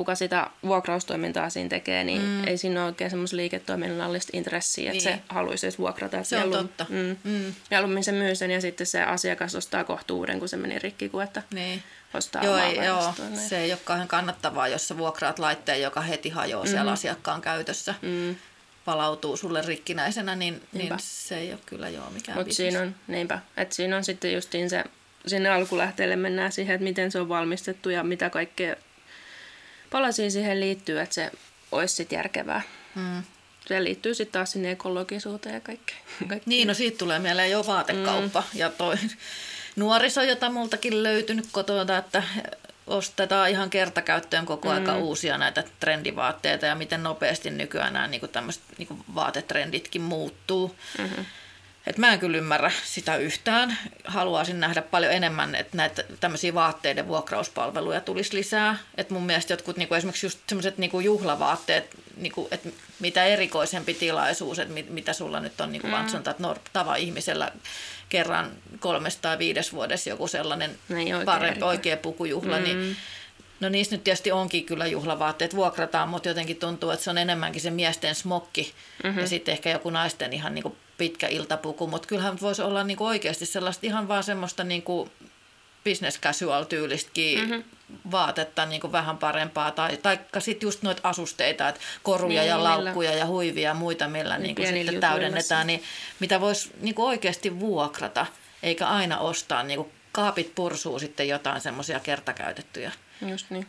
kuka 0.00 0.14
sitä 0.14 0.50
vuokraustoimintaa 0.66 1.50
siinä 1.50 1.68
tekee, 1.68 2.04
niin 2.04 2.22
mm. 2.22 2.46
ei 2.46 2.58
siinä 2.58 2.80
ole 2.80 2.86
oikein 2.86 3.10
semmoista 3.10 3.36
liiketoiminnallista 3.36 4.30
intressiä, 4.36 4.92
että 4.92 5.10
niin. 5.10 5.18
se 5.18 5.22
haluaisi 5.28 5.66
edes 5.66 5.78
vuokrata. 5.78 6.24
Se 6.24 6.38
on 6.38 6.50
totta. 6.50 6.86
Mm. 6.88 7.16
Mm. 7.24 7.54
Mieluummin 7.70 8.04
se 8.04 8.12
myy 8.12 8.34
sen 8.34 8.50
ja 8.50 8.60
sitten 8.60 8.86
se 8.86 9.02
asiakas 9.02 9.54
ostaa 9.54 9.84
kohtuuden, 9.84 10.38
kun 10.38 10.48
se 10.48 10.56
meni 10.56 10.78
rikki, 10.78 11.08
kuin 11.08 11.24
että 11.24 11.42
niin. 11.54 11.82
ostaa 12.14 12.44
joo, 12.44 12.56
ei, 12.56 12.76
joo. 12.76 13.14
se 13.48 13.58
ei 13.58 13.72
ole 13.72 13.80
kauhean 13.84 14.08
kannattavaa, 14.08 14.68
jos 14.68 14.88
sä 14.88 14.98
vuokraat 14.98 15.38
laitteen, 15.38 15.82
joka 15.82 16.00
heti 16.00 16.28
hajoaa 16.28 16.64
mm. 16.64 16.70
siellä 16.70 16.92
asiakkaan 16.92 17.40
käytössä. 17.40 17.94
Mm 18.02 18.36
palautuu 18.84 19.36
sulle 19.36 19.62
rikkinäisenä, 19.62 20.36
niin, 20.36 20.62
niin 20.72 20.92
se 20.98 21.38
ei 21.38 21.52
ole 21.52 21.60
kyllä 21.66 21.88
joo 21.88 22.10
mikään 22.10 22.38
Mutta 22.38 22.54
siinä 22.54 22.80
on, 22.80 22.94
niinpä, 23.06 23.38
että 23.56 23.74
siinä 23.74 23.96
on 23.96 24.04
sitten 24.04 24.32
justiin 24.32 24.70
se, 24.70 24.84
sinne 25.26 25.48
alkulähteelle 25.48 26.16
mennään 26.16 26.52
siihen, 26.52 26.74
että 26.74 26.84
miten 26.84 27.10
se 27.10 27.20
on 27.20 27.28
valmistettu 27.28 27.90
ja 27.90 28.02
mitä 28.02 28.30
kaikkea 28.30 28.76
palasia 29.90 30.30
siihen 30.30 30.60
liittyy, 30.60 31.00
että 31.00 31.14
se 31.14 31.30
olisi 31.72 31.94
sitten 31.94 32.16
järkevää. 32.16 32.62
Mm. 32.94 33.22
Se 33.66 33.84
liittyy 33.84 34.14
sitten 34.14 34.32
taas 34.32 34.52
sinne 34.52 34.70
ekologisuuteen 34.70 35.54
ja 35.54 35.60
kaikkeen. 35.70 36.00
Niin, 36.46 36.68
no 36.68 36.74
siitä 36.74 36.98
tulee 36.98 37.18
mieleen 37.18 37.50
jo 37.50 37.66
vaatekauppa 37.66 38.40
mm. 38.40 38.58
ja 38.58 38.70
toi 38.70 38.96
nuoriso, 39.76 40.22
jota 40.22 40.50
multakin 40.50 41.02
löytynyt 41.02 41.46
kotona, 41.52 41.98
että 41.98 42.22
ostetaan 42.86 43.50
ihan 43.50 43.70
kertakäyttöön 43.70 44.46
koko 44.46 44.68
mm. 44.68 44.74
aika 44.74 44.96
uusia 44.96 45.38
näitä 45.38 45.64
trendivaatteita 45.80 46.66
ja 46.66 46.74
miten 46.74 47.02
nopeasti 47.02 47.50
nykyään 47.50 47.92
nämä 47.92 48.06
niin 48.06 48.28
tämmöiset 48.32 48.62
niin 48.78 49.04
vaatetrenditkin 49.14 50.02
muuttuu. 50.02 50.76
Mm-hmm. 50.98 51.24
Et 51.86 51.98
mä 51.98 52.12
en 52.12 52.18
kyllä 52.18 52.38
ymmärrä 52.38 52.72
sitä 52.84 53.16
yhtään. 53.16 53.78
Haluaisin 54.04 54.60
nähdä 54.60 54.82
paljon 54.82 55.12
enemmän, 55.12 55.54
että 55.54 55.76
näitä 55.76 56.04
tämmöisiä 56.20 56.54
vaatteiden 56.54 57.08
vuokrauspalveluja 57.08 58.00
tulisi 58.00 58.36
lisää. 58.36 58.78
Et 58.96 59.10
mun 59.10 59.22
mielestä 59.22 59.52
jotkut 59.52 59.76
niinku 59.76 59.94
esimerkiksi 59.94 60.26
just 60.26 60.38
semmoiset 60.48 60.78
niinku 60.78 61.00
juhlavaatteet, 61.00 61.96
niinku, 62.16 62.48
että 62.50 62.68
mitä 63.00 63.24
erikoisempi 63.24 63.94
tilaisuus, 63.94 64.58
että 64.58 64.74
mit, 64.74 64.90
mitä 64.90 65.12
sulla 65.12 65.40
nyt 65.40 65.60
on, 65.60 65.72
niinku 65.72 65.86
mm. 65.86 65.92
vaan 65.92 66.10
sanotaan, 66.10 66.32
että 66.32 66.42
no, 66.42 66.56
tava 66.72 66.96
ihmisellä 66.96 67.52
kerran 68.08 68.50
kolmesta 68.78 69.22
tai 69.22 69.38
viides 69.38 69.72
vuodessa 69.72 70.10
joku 70.10 70.28
sellainen 70.28 70.78
niin, 70.88 71.16
parempi, 71.24 71.62
oikea 71.62 71.96
pukujuhla, 71.96 72.58
niin 72.58 72.76
mm. 72.76 72.82
niin 72.82 72.96
No 73.60 73.68
niissä 73.68 73.96
nyt 73.96 74.04
tietysti 74.04 74.32
onkin 74.32 74.64
kyllä 74.64 74.86
juhlavaatteet, 74.86 75.56
vuokrataan, 75.56 76.08
mutta 76.08 76.28
jotenkin 76.28 76.56
tuntuu, 76.56 76.90
että 76.90 77.04
se 77.04 77.10
on 77.10 77.18
enemmänkin 77.18 77.62
se 77.62 77.70
miesten 77.70 78.14
smokki 78.14 78.74
mm-hmm. 79.04 79.20
ja 79.20 79.28
sitten 79.28 79.52
ehkä 79.52 79.70
joku 79.70 79.90
naisten 79.90 80.32
ihan 80.32 80.54
niin 80.54 80.62
kuin 80.62 80.76
pitkä 81.00 81.28
iltapuku, 81.28 81.86
mutta 81.86 82.08
kyllähän 82.08 82.40
voisi 82.40 82.62
olla 82.62 82.84
niin 82.84 82.96
kuin 82.96 83.08
oikeasti 83.08 83.46
sellaista 83.46 83.86
ihan 83.86 84.08
vaan 84.08 84.24
semmoista 84.24 84.64
niin 84.64 84.82
kuin 84.82 85.10
business 85.84 86.20
casual 86.20 86.64
tyylistäkin 86.64 87.40
mm-hmm. 87.40 87.64
vaatetta 88.10 88.66
niin 88.66 88.80
kuin 88.80 88.92
vähän 88.92 89.18
parempaa, 89.18 89.70
tai 89.70 89.96
taikka 89.96 90.40
sitten 90.40 90.66
just 90.66 90.82
noita 90.82 91.08
asusteita, 91.08 91.68
että 91.68 91.80
koruja 92.02 92.40
niin, 92.40 92.48
ja 92.48 92.64
laukkuja 92.64 93.10
millä. 93.10 93.20
ja 93.20 93.26
huivia 93.26 93.68
ja 93.68 93.74
muita, 93.74 94.08
millä 94.08 94.38
niin 94.38 94.56
kuin 94.56 94.68
sitten 94.68 95.00
täydennetään, 95.00 95.66
niin 95.66 95.82
mitä 96.20 96.40
voisi 96.40 96.70
niin 96.80 96.94
kuin 96.94 97.06
oikeasti 97.06 97.60
vuokrata, 97.60 98.26
eikä 98.62 98.86
aina 98.86 99.18
ostaa, 99.18 99.62
niin 99.62 99.76
kuin 99.76 99.92
kaapit 100.12 100.54
pursuu 100.54 100.98
sitten 100.98 101.28
jotain 101.28 101.60
semmoisia 101.60 102.00
kertakäytettyjä. 102.00 102.92
Just 103.26 103.50
niin. 103.50 103.66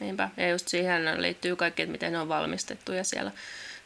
Niinpä. 0.00 0.28
Ja 0.36 0.48
just 0.48 0.68
siihen 0.68 1.22
liittyy 1.22 1.56
kaikki, 1.56 1.82
että 1.82 1.92
miten 1.92 2.12
ne 2.12 2.18
on 2.18 2.28
valmistettu 2.28 2.92
ja 2.92 3.04
siellä. 3.04 3.30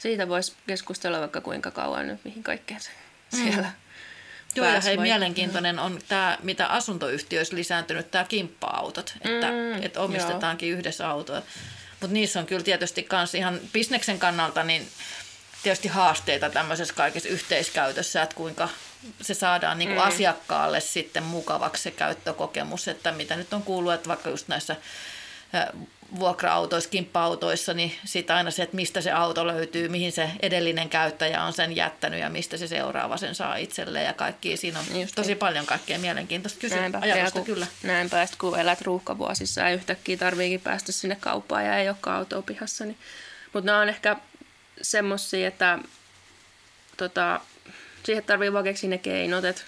Siitä 0.00 0.28
voisi 0.28 0.52
keskustella 0.66 1.20
vaikka 1.20 1.40
kuinka 1.40 1.70
kauan 1.70 2.06
nyt, 2.06 2.24
mihin 2.24 2.42
kaikkeen 2.42 2.80
se 2.80 2.90
mm. 3.32 3.42
siellä 3.42 3.72
Joo, 4.54 4.66
ja 4.66 4.80
hei, 4.80 4.96
mielenkiintoinen 4.96 5.78
on 5.78 5.98
tämä, 6.08 6.38
mitä 6.42 6.66
asuntoyhtiöissä 6.66 7.56
lisääntynyt, 7.56 8.10
tämä 8.10 8.24
kimppa-autot, 8.24 9.14
että, 9.20 9.46
mm, 9.46 9.82
että 9.82 10.00
omistetaankin 10.00 10.68
joo. 10.68 10.78
yhdessä 10.78 11.08
autoa. 11.08 11.42
Mutta 12.00 12.14
niissä 12.14 12.40
on 12.40 12.46
kyllä 12.46 12.64
tietysti 12.64 13.06
myös 13.12 13.34
ihan 13.34 13.60
bisneksen 13.72 14.18
kannalta 14.18 14.64
niin 14.64 14.88
tietysti 15.62 15.88
haasteita 15.88 16.50
tämmöisessä 16.50 16.94
kaikessa 16.94 17.28
yhteiskäytössä, 17.28 18.22
että 18.22 18.36
kuinka 18.36 18.68
se 19.22 19.34
saadaan 19.34 19.78
niin 19.78 19.88
kuin 19.88 20.00
mm. 20.00 20.08
asiakkaalle 20.08 20.80
sitten 20.80 21.22
mukavaksi 21.22 21.82
se 21.82 21.90
käyttökokemus, 21.90 22.88
että 22.88 23.12
mitä 23.12 23.36
nyt 23.36 23.52
on 23.52 23.62
kuullut, 23.62 23.92
että 23.92 24.08
vaikka 24.08 24.30
just 24.30 24.48
näissä 24.48 24.76
vuokra-autoissa, 26.18 26.90
kimppa-autoissa, 26.90 27.74
niin 27.74 27.92
sitten 28.04 28.36
aina 28.36 28.50
se, 28.50 28.62
että 28.62 28.76
mistä 28.76 29.00
se 29.00 29.12
auto 29.12 29.46
löytyy, 29.46 29.88
mihin 29.88 30.12
se 30.12 30.30
edellinen 30.42 30.88
käyttäjä 30.88 31.42
on 31.42 31.52
sen 31.52 31.76
jättänyt 31.76 32.20
ja 32.20 32.30
mistä 32.30 32.56
se 32.56 32.68
seuraava 32.68 33.16
sen 33.16 33.34
saa 33.34 33.56
itselleen 33.56 34.06
ja 34.06 34.12
kaikki. 34.12 34.56
Siinä 34.56 34.78
on 34.78 35.00
Just 35.00 35.14
tosi 35.14 35.28
niin. 35.28 35.38
paljon 35.38 35.66
kaikkea 35.66 35.98
mielenkiintoista 35.98 36.60
kysyä, 36.60 36.80
näinpä, 36.80 36.98
ajatusta 37.02 37.38
kun, 37.38 37.46
kyllä. 37.46 37.66
Näinpä, 37.82 38.22
että 38.22 38.36
kun 38.40 38.58
elät 38.58 38.82
ruuhkavuosissa 38.82 39.60
ja 39.60 39.70
yhtäkkiä 39.70 40.16
tarviikin 40.16 40.60
päästä 40.60 40.92
sinne 40.92 41.16
kauppaan 41.20 41.66
ja 41.66 41.76
ei 41.76 41.88
olekaan 41.88 42.16
autoa 42.16 42.42
pihassa. 42.42 42.84
Niin. 42.84 42.98
Mutta 43.52 43.66
nämä 43.66 43.80
on 43.80 43.88
ehkä 43.88 44.16
semmoisia, 44.82 45.48
että 45.48 45.78
tota, 46.96 47.40
siihen 48.02 48.24
tarvii 48.24 48.52
vaan 48.52 48.64
keksiä 48.64 48.90
ne 48.90 48.98
keinot, 48.98 49.44
että 49.44 49.62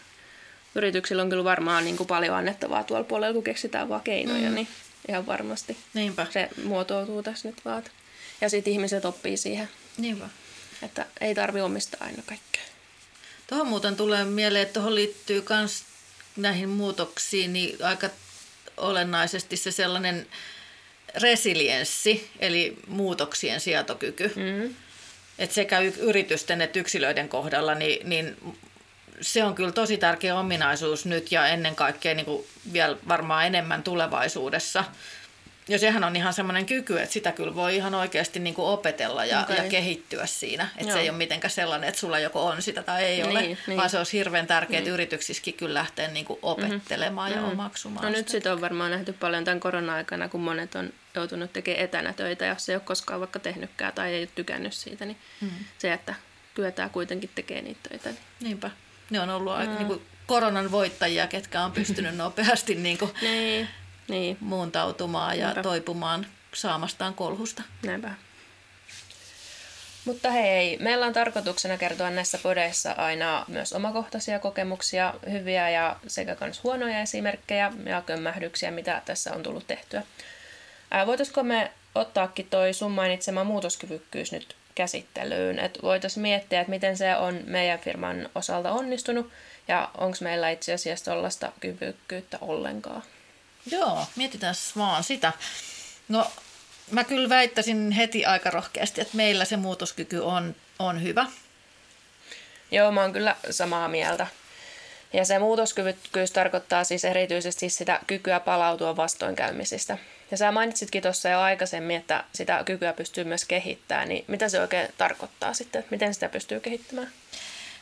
yrityksillä 0.75 1.22
on 1.22 1.30
kyllä 1.30 1.44
varmaan 1.44 1.84
niin 1.84 1.96
kuin 1.96 2.06
paljon 2.06 2.37
annettavaa 2.37 2.84
tuolla 2.84 3.04
puolella, 3.04 3.34
kun 3.34 3.44
keksitään 3.44 3.88
vaan 3.88 4.00
keinoja, 4.00 4.49
mm. 4.49 4.54
niin 4.54 4.68
ihan 5.09 5.26
varmasti 5.26 5.76
Niinpä. 5.94 6.26
se 6.30 6.49
muotoutuu 6.64 7.23
tässä 7.23 7.49
nyt 7.49 7.64
vaan. 7.64 7.85
Ja 8.40 8.49
sitten 8.49 8.73
ihmiset 8.73 9.04
oppii 9.04 9.37
siihen, 9.37 9.68
Niinpä. 9.99 10.28
että 10.82 11.06
ei 11.21 11.35
tarvi 11.35 11.61
omistaa 11.61 12.06
aina 12.06 12.23
kaikkea. 12.26 12.62
Tuohon 13.47 13.66
muuten 13.66 13.97
tulee 13.97 14.25
mieleen, 14.25 14.62
että 14.62 14.75
tuohon 14.75 14.94
liittyy 14.94 15.44
myös 15.49 15.82
näihin 16.37 16.68
muutoksiin 16.68 17.52
niin 17.52 17.85
aika 17.85 18.11
olennaisesti 18.76 19.56
se 19.56 19.71
sellainen 19.71 20.26
resilienssi, 21.14 22.30
eli 22.38 22.76
muutoksien 22.87 23.61
sietokyky. 23.61 24.28
Mm-hmm 24.28 24.75
että 25.38 25.54
sekä 25.54 25.80
yritysten 25.80 26.61
että 26.61 26.78
yksilöiden 26.78 27.28
kohdalla, 27.28 27.75
niin, 27.75 28.09
niin 28.09 28.37
se 29.23 29.45
on 29.45 29.55
kyllä 29.55 29.73
tosi 29.73 29.97
tärkeä 29.97 30.38
ominaisuus 30.38 31.07
nyt 31.07 31.33
ja 31.33 31.47
ennen 31.47 31.76
kaikkea 31.76 32.14
niin 32.14 32.26
kuin 32.26 32.45
vielä 32.73 32.97
varmaan 33.09 33.47
enemmän 33.47 33.83
tulevaisuudessa. 33.83 34.85
Ja 35.69 35.79
sehän 35.79 36.05
on 36.05 36.17
ihan 36.17 36.35
semmoinen 36.35 36.67
kyky, 36.67 36.99
että 36.99 37.12
sitä 37.12 37.33
kyllä 37.33 37.55
voi 37.55 37.76
ihan 37.76 37.95
oikeasti 37.95 38.41
niin 38.41 38.55
kuin 38.55 38.67
opetella 38.67 39.25
ja, 39.25 39.41
okay. 39.41 39.57
ja 39.57 39.62
kehittyä 39.62 40.26
siinä. 40.26 40.69
Että 40.79 40.93
se 40.93 41.00
ei 41.00 41.11
ole 41.11 41.19
mitenkään 41.19 41.50
sellainen, 41.50 41.88
että 41.88 42.00
sulla 42.00 42.19
joko 42.19 42.47
on 42.47 42.62
sitä 42.62 42.83
tai 42.83 43.05
ei 43.05 43.17
niin, 43.17 43.31
ole, 43.31 43.41
niin. 43.41 43.76
vaan 43.76 43.91
se 43.91 43.99
olisi 43.99 44.19
hirveän 44.19 44.47
tärkeää, 44.47 44.79
että 44.79 44.88
niin. 44.88 44.95
yrityksissäkin 44.95 45.55
kyllä 45.55 45.75
lähteä 45.75 46.09
niin 46.09 46.25
kuin 46.25 46.38
opettelemaan 46.43 47.31
mm-hmm. 47.31 47.43
ja 47.45 47.49
mm-hmm. 47.49 47.61
omaksumaan 47.61 48.05
No 48.05 48.09
sitä. 48.09 48.19
nyt 48.19 48.29
sitä 48.29 48.52
on 48.52 48.61
varmaan 48.61 48.91
nähty 48.91 49.12
paljon 49.12 49.45
tämän 49.45 49.61
korona-aikana, 49.61 50.29
kun 50.29 50.41
monet 50.41 50.75
on 50.75 50.93
joutunut 51.14 51.52
tekemään 51.52 51.85
etänä 51.85 52.12
töitä, 52.12 52.47
jos 52.47 52.69
ei 52.69 52.76
ole 52.76 52.83
koskaan 52.85 53.21
vaikka 53.21 53.38
tehnytkään 53.38 53.93
tai 53.93 54.12
ei 54.12 54.23
ole 54.23 54.29
tykännyt 54.35 54.73
siitä, 54.73 55.05
niin 55.05 55.19
mm-hmm. 55.41 55.64
se, 55.79 55.93
että 55.93 56.14
kyetään 56.55 56.91
kuitenkin 56.91 57.31
tekemään 57.35 57.64
niitä 57.64 57.88
töitä. 57.88 58.09
Niin. 58.09 58.19
Niinpä. 58.41 58.71
Ne 59.12 59.21
on 59.21 59.31
ollut 59.31 59.52
aika 59.52 59.73
mm. 59.73 59.78
niin 59.78 59.87
kuin 59.87 60.02
koronan 60.26 60.71
voittajia, 60.71 61.26
ketkä 61.26 61.64
on 61.64 61.73
pystynyt 61.73 62.16
nopeasti 62.16 62.75
niin 62.75 62.99
kuin 62.99 63.11
niin 63.23 63.69
niin. 64.09 64.37
muuntautumaan 64.40 65.38
ja 65.38 65.45
Näinpä. 65.45 65.62
toipumaan 65.62 66.26
saamastaan 66.54 67.14
kolhusta. 67.14 67.62
Näinpä. 67.87 68.11
Mutta 70.04 70.31
hei, 70.31 70.78
meillä 70.78 71.07
on 71.07 71.12
tarkoituksena 71.12 71.78
kertoa 71.78 72.11
näissä 72.11 72.38
podeissa 72.42 72.92
aina 72.92 73.45
myös 73.49 73.73
omakohtaisia 73.73 74.38
kokemuksia, 74.38 75.14
hyviä 75.31 75.71
ja 75.71 75.97
sekä 76.07 76.37
myös 76.40 76.62
huonoja 76.64 77.00
esimerkkejä 77.00 77.73
ja 77.85 78.02
kömmähdyksiä, 78.02 78.71
mitä 78.71 79.02
tässä 79.04 79.35
on 79.35 79.42
tullut 79.42 79.66
tehtyä. 79.66 80.02
Voitaisiko 81.07 81.42
me 81.42 81.73
ottaakin 81.95 82.47
toi 82.50 82.73
sun 82.73 82.90
mainitsema 82.90 83.45
muutoskyvykkyys 83.45 84.33
nyt 84.33 84.57
käsittelyyn, 84.75 85.59
että 85.59 85.83
voitaisiin 85.83 86.23
miettiä, 86.23 86.61
että 86.61 86.71
miten 86.71 86.97
se 86.97 87.17
on 87.17 87.41
meidän 87.45 87.79
firman 87.79 88.29
osalta 88.35 88.73
onnistunut 88.73 89.31
ja 89.69 89.91
onko 89.99 90.17
meillä 90.21 90.50
itse 90.50 90.73
asiassa 90.73 91.05
tällaista 91.05 91.52
kyvykkyyttä 91.61 92.38
ollenkaan. 92.41 93.02
Joo, 93.71 94.07
mietitään 94.17 94.55
vaan 94.76 95.05
sitä. 95.05 95.33
No, 96.09 96.31
mä 96.91 97.05
kyllä 97.05 97.29
väittäisin 97.29 97.91
heti 97.91 98.25
aika 98.25 98.50
rohkeasti, 98.50 99.00
että 99.00 99.17
meillä 99.17 99.45
se 99.45 99.57
muutoskyky 99.57 100.19
on, 100.19 100.55
on 100.79 101.02
hyvä. 101.02 101.26
Joo, 102.71 102.93
mä 102.93 103.00
oon 103.00 103.12
kyllä 103.12 103.37
samaa 103.50 103.88
mieltä. 103.88 104.26
Ja 105.12 105.25
se 105.25 105.38
muutoskyvykkyys 105.38 106.31
tarkoittaa 106.31 106.85
siis 106.85 107.05
erityisesti 107.05 107.69
sitä 107.69 108.00
kykyä 108.07 108.41
palautua 108.41 108.97
vastoinkäymisistä. 108.97 109.99
Ja 110.33 110.39
sä 110.39 110.53
mainitsitkin 110.53 111.03
tuossa 111.03 111.29
jo 111.29 111.41
aikaisemmin, 111.41 111.97
että 111.97 112.25
sitä 112.35 112.62
kykyä 112.65 112.93
pystyy 112.93 113.25
myös 113.25 113.45
kehittämään, 113.45 114.09
niin 114.09 114.25
mitä 114.29 114.49
se 114.49 114.61
oikein 114.61 114.89
tarkoittaa 114.99 115.55
sitten, 115.55 115.79
että 115.79 115.91
miten 115.91 116.15
sitä 116.15 116.29
pystyy 116.29 116.61
kehittämään? 116.61 117.09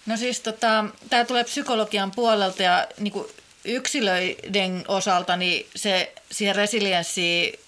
No 0.07 0.16
siis 0.16 0.40
tota, 0.40 0.85
tämä 1.11 1.25
tulee 1.25 1.45
psykologian 1.45 2.11
puolelta 2.11 2.62
ja 2.62 2.88
niin 2.99 3.12
kuin 3.12 3.26
yksilöiden 3.64 4.85
osalta 4.88 5.37
niin 5.37 5.66
se 5.76 6.12
siihen 6.33 6.57
resilienssiin 6.57 7.61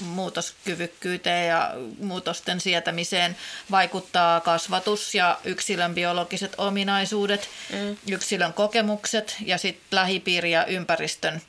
muutoskyvykkyyteen 0.00 1.48
ja 1.48 1.74
muutosten 1.98 2.60
sietämiseen 2.60 3.36
vaikuttaa 3.70 4.40
kasvatus 4.40 5.14
ja 5.14 5.38
yksilön 5.44 5.94
biologiset 5.94 6.54
ominaisuudet, 6.58 7.48
mm. 7.72 7.96
yksilön 8.10 8.52
kokemukset 8.52 9.36
ja 9.44 9.58
sitten 9.58 9.86
lähipiiri 9.90 10.50
ja 10.50 10.66
ympäristön 10.66 11.42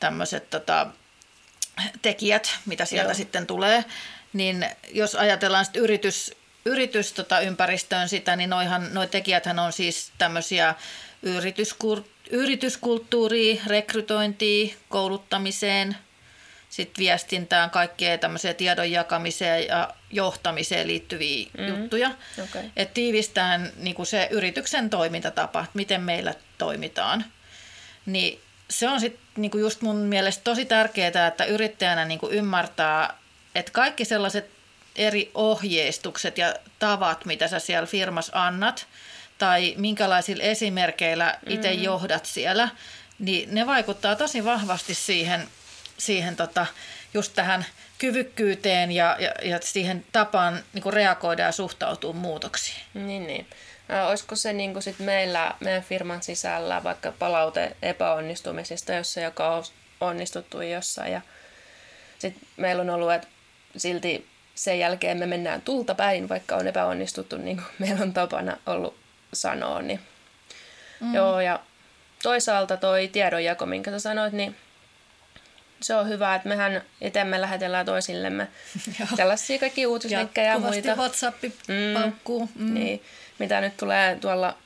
tämmöiset 0.00 0.50
tota, 0.50 0.86
tekijät, 2.02 2.58
mitä 2.66 2.84
sieltä 2.84 3.10
Joo. 3.10 3.14
sitten 3.14 3.46
tulee. 3.46 3.84
Niin 4.32 4.66
jos 4.92 5.14
ajatellaan 5.14 5.64
sit 5.64 5.76
yritys, 5.76 6.34
yritys 6.64 7.12
tota, 7.12 7.40
ympäristöön 7.40 8.08
sitä, 8.08 8.36
niin 8.36 8.50
noihan, 8.50 8.88
noi 8.94 9.06
tekijäthän 9.06 9.58
on 9.58 9.72
siis 9.72 10.12
tämmöisiä 10.18 10.74
yrityskur, 11.22 12.02
yrityskulttuuria, 12.30 13.62
rekrytointia, 13.66 14.74
kouluttamiseen, 14.88 15.96
sitten 16.70 17.02
viestintään, 17.02 17.70
kaikkea 17.70 18.18
tämmöiseen 18.18 18.56
tiedon 18.56 18.90
jakamiseen 18.90 19.66
ja 19.66 19.94
johtamiseen 20.10 20.86
liittyviä 20.86 21.46
mm. 21.58 21.66
juttuja. 21.66 22.10
Okay. 22.44 22.62
Et 22.76 22.94
tiivistään 22.94 23.72
niin 23.76 24.06
se 24.06 24.28
yrityksen 24.30 24.90
toimintatapa, 24.90 25.66
miten 25.74 26.00
meillä 26.00 26.34
toimitaan. 26.58 27.24
Niin 28.06 28.40
se 28.72 28.88
on 28.88 29.00
sitten 29.00 29.22
niin 29.36 29.50
just 29.54 29.82
mun 29.82 29.96
mielestä 29.96 30.44
tosi 30.44 30.64
tärkeää, 30.64 31.26
että 31.26 31.44
yrittäjänä 31.44 32.04
niin 32.04 32.20
ymmärtää, 32.30 33.14
että 33.54 33.72
kaikki 33.72 34.04
sellaiset 34.04 34.50
eri 34.96 35.30
ohjeistukset 35.34 36.38
ja 36.38 36.54
tavat, 36.78 37.24
mitä 37.24 37.48
sä 37.48 37.58
siellä 37.58 37.86
firmassa 37.86 38.46
annat, 38.46 38.86
tai 39.38 39.74
minkälaisilla 39.76 40.42
esimerkkeillä 40.42 41.38
itse 41.48 41.76
mm. 41.76 41.82
johdat 41.82 42.26
siellä, 42.26 42.68
niin 43.18 43.54
ne 43.54 43.66
vaikuttaa 43.66 44.16
tosi 44.16 44.44
vahvasti 44.44 44.94
siihen, 44.94 45.48
siihen 45.98 46.36
tota, 46.36 46.66
just 47.14 47.32
tähän 47.34 47.66
kyvykkyyteen 47.98 48.92
ja, 48.92 49.16
ja, 49.18 49.32
ja 49.42 49.58
siihen 49.62 50.04
tapaan 50.12 50.62
niin 50.72 50.92
reagoida 50.92 51.42
ja 51.42 51.52
suhtautua 51.52 52.12
muutoksiin. 52.12 52.80
Niin, 52.94 53.26
niin. 53.26 53.46
Olisiko 54.08 54.36
se 54.36 54.52
niin 54.52 54.72
kuin 54.72 54.82
sit 54.82 54.98
meillä, 54.98 55.54
meidän 55.60 55.82
firman 55.82 56.22
sisällä 56.22 56.84
vaikka 56.84 57.12
palaute 57.18 57.76
epäonnistumisista, 57.82 58.92
jossa 58.92 59.20
joka 59.20 59.54
on 59.54 59.64
onnistuttu 60.00 60.60
jossain 60.60 61.12
ja 61.12 61.20
sitten 62.18 62.48
meillä 62.56 62.82
on 62.82 62.90
ollut, 62.90 63.12
että 63.12 63.28
silti 63.76 64.26
sen 64.54 64.78
jälkeen 64.78 65.18
me 65.18 65.26
mennään 65.26 65.62
tulta 65.62 65.94
päin, 65.94 66.28
vaikka 66.28 66.56
on 66.56 66.68
epäonnistuttu, 66.68 67.36
niin 67.36 67.56
kuin 67.56 67.66
meillä 67.86 68.02
on 68.02 68.12
tapana 68.12 68.56
ollut 68.66 68.96
sanoa. 69.32 69.82
Niin. 69.82 70.00
Mm. 71.00 71.14
Joo, 71.14 71.40
ja 71.40 71.60
toisaalta 72.22 72.76
toi 72.76 73.08
tiedonjako, 73.08 73.66
minkä 73.66 73.90
sä 73.90 73.98
sanoit, 73.98 74.32
niin 74.32 74.56
se 75.80 75.94
on 75.94 76.08
hyvä, 76.08 76.34
että 76.34 76.48
mehän 76.48 76.82
itse 77.00 77.24
me 77.24 77.40
lähetellään 77.40 77.86
toisillemme 77.86 78.48
tällaisia 79.16 79.58
kaikki 79.58 79.86
uutislinkkejä 79.86 80.46
ja, 80.46 80.52
ja 80.52 80.58
muita. 80.58 80.94
WhatsApp 80.94 81.42
mm, 81.44 82.02
paukkuu. 82.02 82.48
Mm. 82.54 82.74
Niin, 82.74 83.02
mitä 83.38 83.60
nyt 83.60 83.76
tulee 83.76 84.16
tuolla 84.20 84.56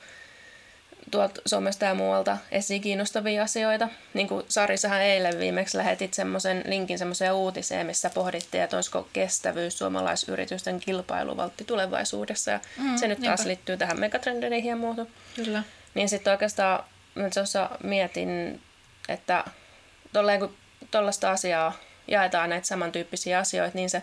tuolta 1.11 1.41
somesta 1.45 1.85
ja 1.85 1.93
muualta 1.93 2.37
esiin 2.51 2.81
kiinnostavia 2.81 3.43
asioita. 3.43 3.89
Niin 4.13 4.27
kuin 4.27 4.45
Sarissahan 4.49 5.01
eilen 5.01 5.39
viimeksi 5.39 5.77
lähetit 5.77 6.13
semmoisen 6.13 6.63
linkin 6.65 6.97
semmoiseen 6.97 7.33
uutiseen, 7.33 7.87
missä 7.87 8.09
pohdittiin, 8.09 8.63
että 8.63 8.77
olisiko 8.77 9.07
kestävyys 9.13 9.77
suomalaisyritysten 9.77 10.79
kilpailuvaltti 10.79 11.65
tulevaisuudessa. 11.65 12.51
Ja 12.51 12.59
mm, 12.77 12.97
se 12.97 13.07
nyt 13.07 13.19
taas 13.19 13.39
niinpä. 13.39 13.47
liittyy 13.47 13.77
tähän 13.77 13.99
megatrendeihin 13.99 14.69
ja 14.69 14.75
muuta. 14.75 15.05
Kyllä. 15.35 15.63
Niin 15.93 16.09
sitten 16.09 16.31
oikeastaan 16.31 16.83
tuossa 17.33 17.69
mietin, 17.83 18.61
että 19.09 19.43
tolleen 20.13 20.39
kun 20.39 20.55
tuollaista 20.91 21.31
asiaa 21.31 21.73
jaetaan 22.07 22.49
näitä 22.49 22.67
samantyyppisiä 22.67 23.39
asioita, 23.39 23.77
niin 23.77 23.89
se 23.89 24.01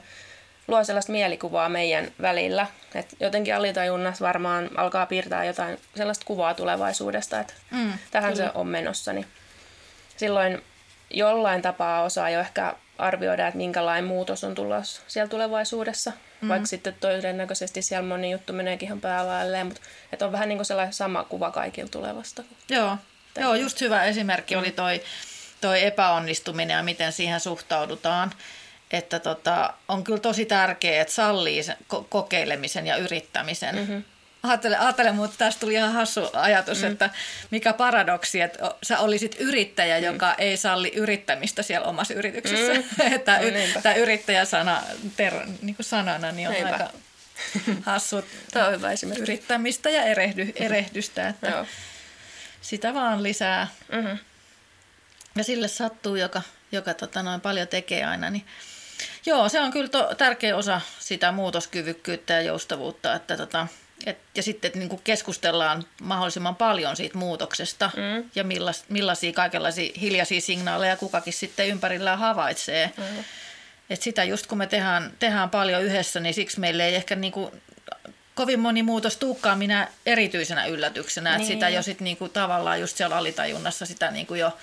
luo 0.69 0.85
sellaista 0.85 1.13
mielikuvaa 1.13 1.69
meidän 1.69 2.13
välillä. 2.23 2.67
Et 2.95 3.17
jotenkin 3.21 3.55
alitajunnassa 3.55 4.25
varmaan 4.25 4.71
alkaa 4.77 5.07
piirtää 5.07 5.45
jotain 5.45 5.79
sellaista 5.97 6.25
kuvaa 6.25 6.55
tulevaisuudesta, 6.55 7.41
että 7.41 7.55
mm, 7.71 7.93
tähän 8.11 8.33
kyllä. 8.33 8.47
se 8.47 8.53
on 8.55 8.67
menossa. 8.67 9.13
Niin 9.13 9.27
silloin 10.17 10.63
jollain 11.11 11.63
tapaa 11.63 12.03
osaa 12.03 12.31
jo 12.31 12.41
ehkä 12.41 12.75
arvioida, 12.99 13.47
että 13.47 13.59
minkälainen 13.59 14.05
muutos 14.05 14.45
on 14.45 14.55
tulossa 14.55 15.03
siellä 15.07 15.29
tulevaisuudessa. 15.29 16.13
Mm. 16.41 16.49
Vaikka 16.49 16.67
sitten 16.67 16.95
todennäköisesti 17.01 17.83
siellä 17.83 18.09
moni 18.09 18.31
juttu 18.31 18.53
meneekin 18.53 18.87
ihan 18.87 19.01
päälailleen, 19.01 19.67
mutta 19.67 19.81
että 20.13 20.27
on 20.27 20.33
vähän 20.33 20.49
niin 20.49 20.59
kuin 20.59 20.67
sellainen 20.67 20.95
sama 20.95 21.25
kuva 21.25 21.51
kaikilla 21.51 21.89
tulevasta. 21.89 22.43
Joo, 22.69 22.97
Joo 23.41 23.55
just 23.55 23.81
hyvä 23.81 24.05
esimerkki 24.05 24.55
mm. 24.55 24.61
oli 24.61 24.71
toi, 24.71 25.03
toi 25.61 25.85
epäonnistuminen 25.85 26.77
ja 26.77 26.83
miten 26.83 27.13
siihen 27.13 27.41
suhtaudutaan 27.41 28.33
että 28.95 29.19
tota, 29.19 29.75
on 29.89 30.05
kyllä 30.05 30.21
tosi 30.21 30.45
tärkeää, 30.45 31.03
että 31.03 31.15
sallii 31.15 31.63
sen 31.63 31.77
ko- 31.95 32.05
kokeilemisen 32.09 32.87
ja 32.87 32.97
yrittämisen. 32.97 33.75
Mm-hmm. 33.75 34.05
Ajattele, 34.43 34.77
ajattele, 34.77 35.13
mutta 35.13 35.37
tästä 35.39 35.61
tuli 35.61 35.75
ihan 35.75 35.93
hassu 35.93 36.31
ajatus, 36.33 36.83
mm. 36.83 36.87
että 36.87 37.11
mikä 37.51 37.73
paradoksi, 37.73 38.41
että 38.41 38.75
sä 38.83 38.99
olisit 38.99 39.37
yrittäjä, 39.39 39.99
mm. 39.99 40.05
joka 40.05 40.35
ei 40.35 40.57
salli 40.57 40.93
yrittämistä 40.95 41.63
siellä 41.63 41.87
omassa 41.87 42.15
yrityksessä. 42.15 42.75
Mm. 42.75 43.13
että 43.15 43.39
no, 43.39 43.81
tämä 43.83 43.95
yrittäjäsana 43.95 44.83
ter, 45.17 45.33
niin 45.63 45.77
kuin 45.77 45.87
sanana 45.87 46.33
niin 46.33 46.49
on 46.49 46.55
Niinpä. 46.55 46.73
aika 46.73 46.91
hassu 47.91 48.25
Tämä 48.51 48.67
on 48.67 48.73
hyvä 48.73 48.93
esimerkki. 48.93 49.23
yrittämistä 49.23 49.91
ja 49.91 50.03
erehdy, 50.03 50.53
erehdystä. 50.55 51.29
Että 51.29 51.67
sitä 52.61 52.95
vaan 52.95 53.23
lisää. 53.23 53.69
Mm-hmm. 53.93 54.19
Ja 55.37 55.45
sille 55.45 55.69
sattuu, 55.69 56.17
joka, 56.17 56.43
joka 56.73 56.95
tota, 56.95 57.23
noin 57.23 57.41
paljon 57.41 57.69
tekee 57.69 58.05
aina, 58.05 58.31
niin 58.31 58.45
Joo, 59.27 59.49
se 59.49 59.61
on 59.61 59.71
kyllä 59.71 59.89
to, 59.89 60.15
tärkeä 60.19 60.57
osa 60.57 60.81
sitä 60.99 61.33
muutoskyvykkyyttä 61.33 62.33
ja 62.33 62.43
joustavuutta, 62.43 63.15
että 63.15 63.37
tota, 63.37 63.67
et, 64.07 64.19
ja 64.35 64.43
sitten 64.43 64.69
että 64.69 64.79
niin 64.79 65.01
keskustellaan 65.05 65.85
mahdollisimman 66.03 66.57
paljon 66.57 66.97
siitä 66.97 67.19
muutoksesta 67.19 67.91
mm. 67.97 68.31
ja 68.35 68.45
millas, 68.45 68.85
millaisia 68.89 69.33
kaikenlaisia 69.33 69.93
hiljaisia 70.01 70.41
signaaleja 70.41 70.97
kukakin 70.97 71.33
sitten 71.33 71.69
ympärillään 71.69 72.19
havaitsee. 72.19 72.91
Mm. 72.97 73.25
Et 73.91 74.03
sitä 74.03 74.25
just 74.25 74.47
kun 74.47 74.59
me 74.59 74.67
tehdään, 74.67 75.13
tehdään 75.19 75.51
paljon 75.51 75.83
yhdessä, 75.83 76.21
niin 76.21 76.35
siksi 76.35 76.61
meille 76.61 76.87
ei 76.87 76.95
ehkä 76.95 77.17
niin 77.17 77.33
kuin 77.33 77.63
kovin 78.35 78.61
moni 78.61 78.83
muutos 78.83 79.17
tuukkaan 79.17 79.59
minä 79.59 79.89
erityisenä 80.07 80.67
yllätyksenä. 80.67 81.31
Niin. 81.31 81.41
Että 81.41 81.55
sitä 81.55 81.69
jo 81.69 81.83
sit 81.83 82.01
niin 82.01 82.17
kuin 82.17 82.31
tavallaan 82.31 82.81
just 82.81 82.97
siellä 82.97 83.17
alitajunnassa 83.17 83.87
sitä 83.87 84.11
niin 84.11 84.27
kuin 84.27 84.41
jo 84.41 84.59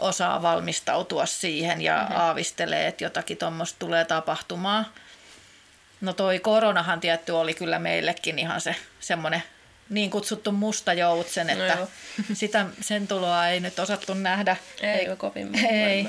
osaa 0.00 0.42
valmistautua 0.42 1.26
siihen 1.26 1.82
ja 1.82 1.96
mm-hmm. 1.96 2.16
aavistelee, 2.16 2.86
että 2.86 3.04
jotakin 3.04 3.36
tuommoista 3.36 3.78
tulee 3.78 4.04
tapahtumaan. 4.04 4.86
No 6.00 6.12
toi 6.12 6.38
koronahan 6.38 7.00
tietty 7.00 7.32
oli 7.32 7.54
kyllä 7.54 7.78
meillekin 7.78 8.38
ihan 8.38 8.60
se 8.60 8.76
semmoinen 9.00 9.42
niin 9.90 10.10
kutsuttu 10.10 10.52
musta 10.52 10.92
joutsen, 10.92 11.46
no 11.46 11.52
että 11.52 11.74
no 11.74 11.88
sitä, 12.32 12.66
sen 12.80 13.08
tuloa 13.08 13.48
ei 13.48 13.60
nyt 13.60 13.78
osattu 13.78 14.14
nähdä. 14.14 14.56
Ei, 14.80 15.16
kovin 15.16 15.54
Ei. 15.54 16.06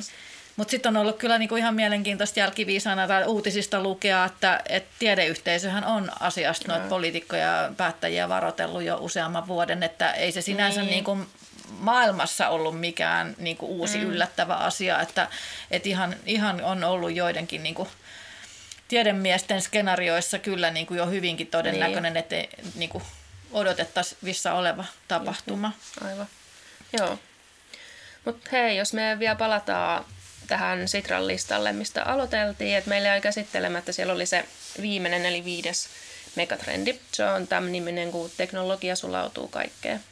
Mutta 0.55 0.71
sitten 0.71 0.89
on 0.89 1.01
ollut 1.01 1.17
kyllä 1.17 1.37
niinku 1.37 1.55
ihan 1.55 1.75
mielenkiintoista 1.75 2.39
jälkiviisana 2.39 3.07
tai 3.07 3.25
uutisista 3.25 3.83
lukea, 3.83 4.25
että 4.25 4.61
et 4.69 4.85
tiedeyhteisöhän 4.99 5.83
on 5.83 6.11
asiasta 6.19 6.67
noita 6.67 6.83
no. 6.83 6.89
poliitikkoja 6.89 7.47
ja 7.47 7.71
päättäjiä 7.77 8.29
varoitellut 8.29 8.83
jo 8.83 8.97
useamman 9.01 9.47
vuoden, 9.47 9.83
että 9.83 10.11
ei 10.11 10.31
se 10.31 10.41
sinänsä 10.41 10.81
niin. 10.81 10.89
niinku 10.89 11.17
maailmassa 11.69 12.49
ollut 12.49 12.79
mikään 12.79 13.35
niin 13.37 13.57
kuin 13.57 13.71
uusi 13.71 13.97
mm. 13.97 14.03
yllättävä 14.03 14.55
asia, 14.55 15.01
että, 15.01 15.27
että 15.71 15.89
ihan, 15.89 16.15
ihan 16.25 16.63
on 16.63 16.83
ollut 16.83 17.15
joidenkin 17.15 17.63
niin 17.63 17.75
kuin, 17.75 17.89
tiedemiesten 18.87 19.61
skenaarioissa 19.61 20.39
kyllä 20.39 20.71
niin 20.71 20.85
kuin 20.85 20.97
jo 20.97 21.05
hyvinkin 21.05 21.47
todennäköinen, 21.47 22.13
niin. 22.13 22.17
että 22.17 22.57
niin 22.75 22.89
kuin 22.89 23.03
odotettavissa 23.51 24.53
oleva 24.53 24.85
tapahtuma. 25.07 25.71
Aivan. 26.05 26.27
Joo. 26.97 27.19
Mutta 28.25 28.49
hei, 28.51 28.77
jos 28.77 28.93
me 28.93 29.19
vielä 29.19 29.35
palataan 29.35 30.05
tähän 30.47 30.87
Sitran 30.87 31.27
listalle, 31.27 31.73
mistä 31.73 32.03
aloiteltiin, 32.03 32.77
että 32.77 32.89
meillä 32.89 33.15
ei 33.15 33.21
käsittelemättä, 33.21 33.91
siellä 33.91 34.13
oli 34.13 34.25
se 34.25 34.45
viimeinen 34.81 35.25
eli 35.25 35.45
viides 35.45 35.89
megatrendi. 36.35 36.99
Se 37.11 37.25
on 37.25 37.47
tämän 37.47 37.71
niminen, 37.71 38.11
kun 38.11 38.31
teknologia 38.37 38.95
sulautuu 38.95 39.47
kaikkeen. 39.47 40.03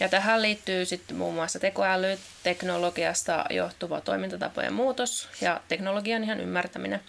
Ja 0.00 0.08
tähän 0.08 0.42
liittyy 0.42 0.84
sitten 0.84 1.16
muun 1.16 1.34
muassa 1.34 1.58
tekoäly, 1.58 2.18
teknologiasta 2.42 3.44
johtuva 3.50 4.00
toimintatapojen 4.00 4.72
muutos 4.72 5.28
ja 5.40 5.60
teknologian 5.68 6.24
ihan 6.24 6.40
ymmärtäminen. 6.40 7.00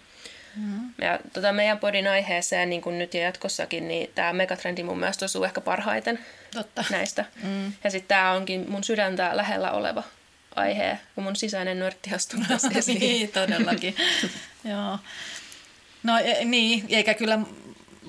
Mm-hmm. 0.56 0.90
Ja 1.00 1.18
tota 1.32 1.52
meidän 1.52 1.78
podin 1.78 2.08
aiheeseen, 2.08 2.70
niin 2.70 2.82
kuin 2.82 2.98
nyt 2.98 3.14
ja 3.14 3.20
jatkossakin, 3.20 3.88
niin 3.88 4.10
tämä 4.14 4.32
megatrendi 4.32 4.82
mun 4.82 4.98
mielestä 4.98 5.24
osuu 5.24 5.44
ehkä 5.44 5.60
parhaiten 5.60 6.18
Totta. 6.54 6.84
näistä. 6.90 7.24
Mm. 7.42 7.72
Ja 7.84 7.90
sitten 7.90 8.08
tämä 8.08 8.32
onkin 8.32 8.70
mun 8.70 8.84
sydäntä 8.84 9.30
lähellä 9.36 9.70
oleva 9.70 10.02
aihe, 10.56 10.98
kun 11.14 11.24
mun 11.24 11.36
sisäinen 11.36 11.78
nörtti 11.78 12.14
astuu 12.14 12.40
esiin. 12.74 13.00
niin, 13.00 13.28
todellakin. 13.28 13.96
Joo. 14.64 14.98
No 16.02 16.18
e, 16.18 16.44
niin, 16.44 16.84
eikä 16.88 17.14
kyllä 17.14 17.38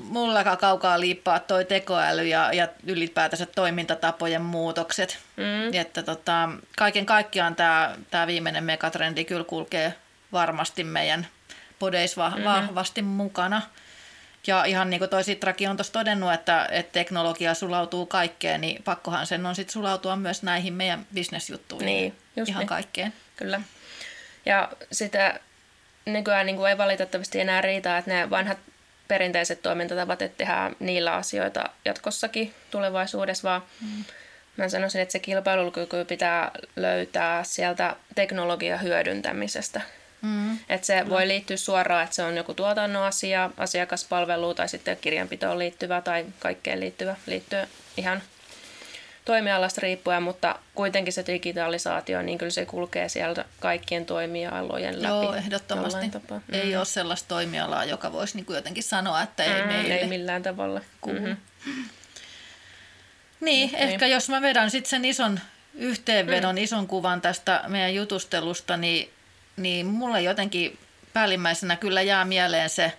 mulla 0.03 0.55
kaukaa 0.57 0.99
liippaa 0.99 1.39
toi 1.39 1.65
tekoäly 1.65 2.27
ja, 2.27 2.53
ja 2.53 2.67
ylipäätänsä 2.85 3.45
toimintatapojen 3.45 4.41
muutokset. 4.41 5.19
Mm. 5.37 5.73
Että 5.73 6.03
tota, 6.03 6.49
kaiken 6.77 7.05
kaikkiaan 7.05 7.55
tämä 7.55 7.95
tää 8.11 8.27
viimeinen 8.27 8.63
megatrendi 8.63 9.25
kyllä 9.25 9.43
kulkee 9.43 9.93
varmasti 10.31 10.83
meidän 10.83 11.27
podeissa 11.79 12.29
mm-hmm. 12.29 12.43
vahvasti 12.43 13.01
mukana. 13.01 13.61
Ja 14.47 14.65
ihan 14.65 14.89
niin 14.89 14.99
kuin 14.99 15.09
toi 15.09 15.23
Sitrakin 15.23 15.69
on 15.69 15.77
tuossa 15.77 15.93
todennut, 15.93 16.33
että, 16.33 16.67
että 16.71 16.91
teknologia 16.91 17.53
sulautuu 17.53 18.05
kaikkeen, 18.05 18.61
niin 18.61 18.83
pakkohan 18.83 19.27
sen 19.27 19.45
on 19.45 19.55
sitten 19.55 19.73
sulautua 19.73 20.15
myös 20.15 20.43
näihin 20.43 20.73
meidän 20.73 21.05
bisnesjuttuihin. 21.13 21.85
Niin, 21.85 22.15
just 22.35 22.49
ihan 22.49 22.59
niin. 22.59 22.67
kaikkeen. 22.67 23.13
Kyllä. 23.35 23.61
Ja 24.45 24.69
sitä 24.91 25.39
nykyään 26.05 26.45
niin 26.45 26.55
kuin 26.55 26.69
ei 26.69 26.77
valitettavasti 26.77 27.39
enää 27.39 27.61
riitä, 27.61 27.97
että 27.97 28.11
ne 28.11 28.29
vanhat 28.29 28.57
perinteiset 29.07 29.61
toimintatavat, 29.61 30.21
että 30.21 30.37
tehdään 30.37 30.75
niillä 30.79 31.13
asioita 31.13 31.69
jatkossakin 31.85 32.53
tulevaisuudessa, 32.71 33.49
vaan 33.49 33.63
mm. 33.81 34.03
mä 34.57 34.69
sanoisin, 34.69 35.01
että 35.01 35.11
se 35.11 35.19
kilpailukyky 35.19 36.05
pitää 36.05 36.51
löytää 36.75 37.43
sieltä 37.43 37.95
teknologian 38.15 38.81
hyödyntämisestä. 38.81 39.81
Mm. 40.21 40.57
Että 40.69 40.87
se 40.87 41.03
mm. 41.03 41.09
voi 41.09 41.27
liittyä 41.27 41.57
suoraan, 41.57 42.03
että 42.03 42.15
se 42.15 42.23
on 42.23 42.37
joku 42.37 42.53
tuotannon 42.53 43.03
asia, 43.03 43.49
asiakaspalvelu 43.57 44.53
tai 44.53 44.69
sitten 44.69 44.97
kirjanpitoon 45.01 45.59
liittyvä 45.59 46.01
tai 46.01 46.25
kaikkeen 46.39 46.79
liittyvä, 46.79 47.15
liittyy 47.25 47.59
ihan 47.97 48.21
toimialasta 49.27 49.81
riippuen, 49.81 50.23
mutta 50.23 50.59
kuitenkin 50.75 51.13
se 51.13 51.23
digitalisaatio, 51.27 52.21
niin 52.21 52.37
kyllä 52.37 52.49
se 52.49 52.65
kulkee 52.65 53.09
sieltä 53.09 53.45
kaikkien 53.59 54.05
toimialojen 54.05 55.01
läpi. 55.01 55.13
Joo, 55.13 55.33
ehdottomasti. 55.33 56.07
Mm. 56.29 56.41
Ei 56.51 56.77
ole 56.77 56.85
sellaista 56.85 57.27
toimialaa, 57.27 57.85
joka 57.85 58.11
voisi 58.11 58.35
niin 58.35 58.45
kuin 58.45 58.55
jotenkin 58.55 58.83
sanoa, 58.83 59.21
että 59.21 59.43
ei 59.43 59.61
mm, 59.61 59.67
meille. 59.67 59.95
Ei 59.95 60.07
millään 60.07 60.43
tavalla. 60.43 60.81
Mm-hmm. 61.05 61.37
Niin, 63.41 63.71
niin, 63.71 63.75
ehkä 63.75 64.07
jos 64.07 64.29
mä 64.29 64.41
vedän 64.41 64.71
sitten 64.71 64.89
sen 64.89 65.05
ison 65.05 65.39
yhteenvedon, 65.73 66.55
mm. 66.55 66.63
ison 66.63 66.87
kuvan 66.87 67.21
tästä 67.21 67.63
meidän 67.67 67.95
jutustelusta, 67.95 68.77
niin, 68.77 69.09
niin 69.57 69.85
mulle 69.85 70.21
jotenkin 70.21 70.77
päällimmäisenä 71.13 71.75
kyllä 71.75 72.01
jää 72.01 72.25
mieleen 72.25 72.69
se, 72.69 72.93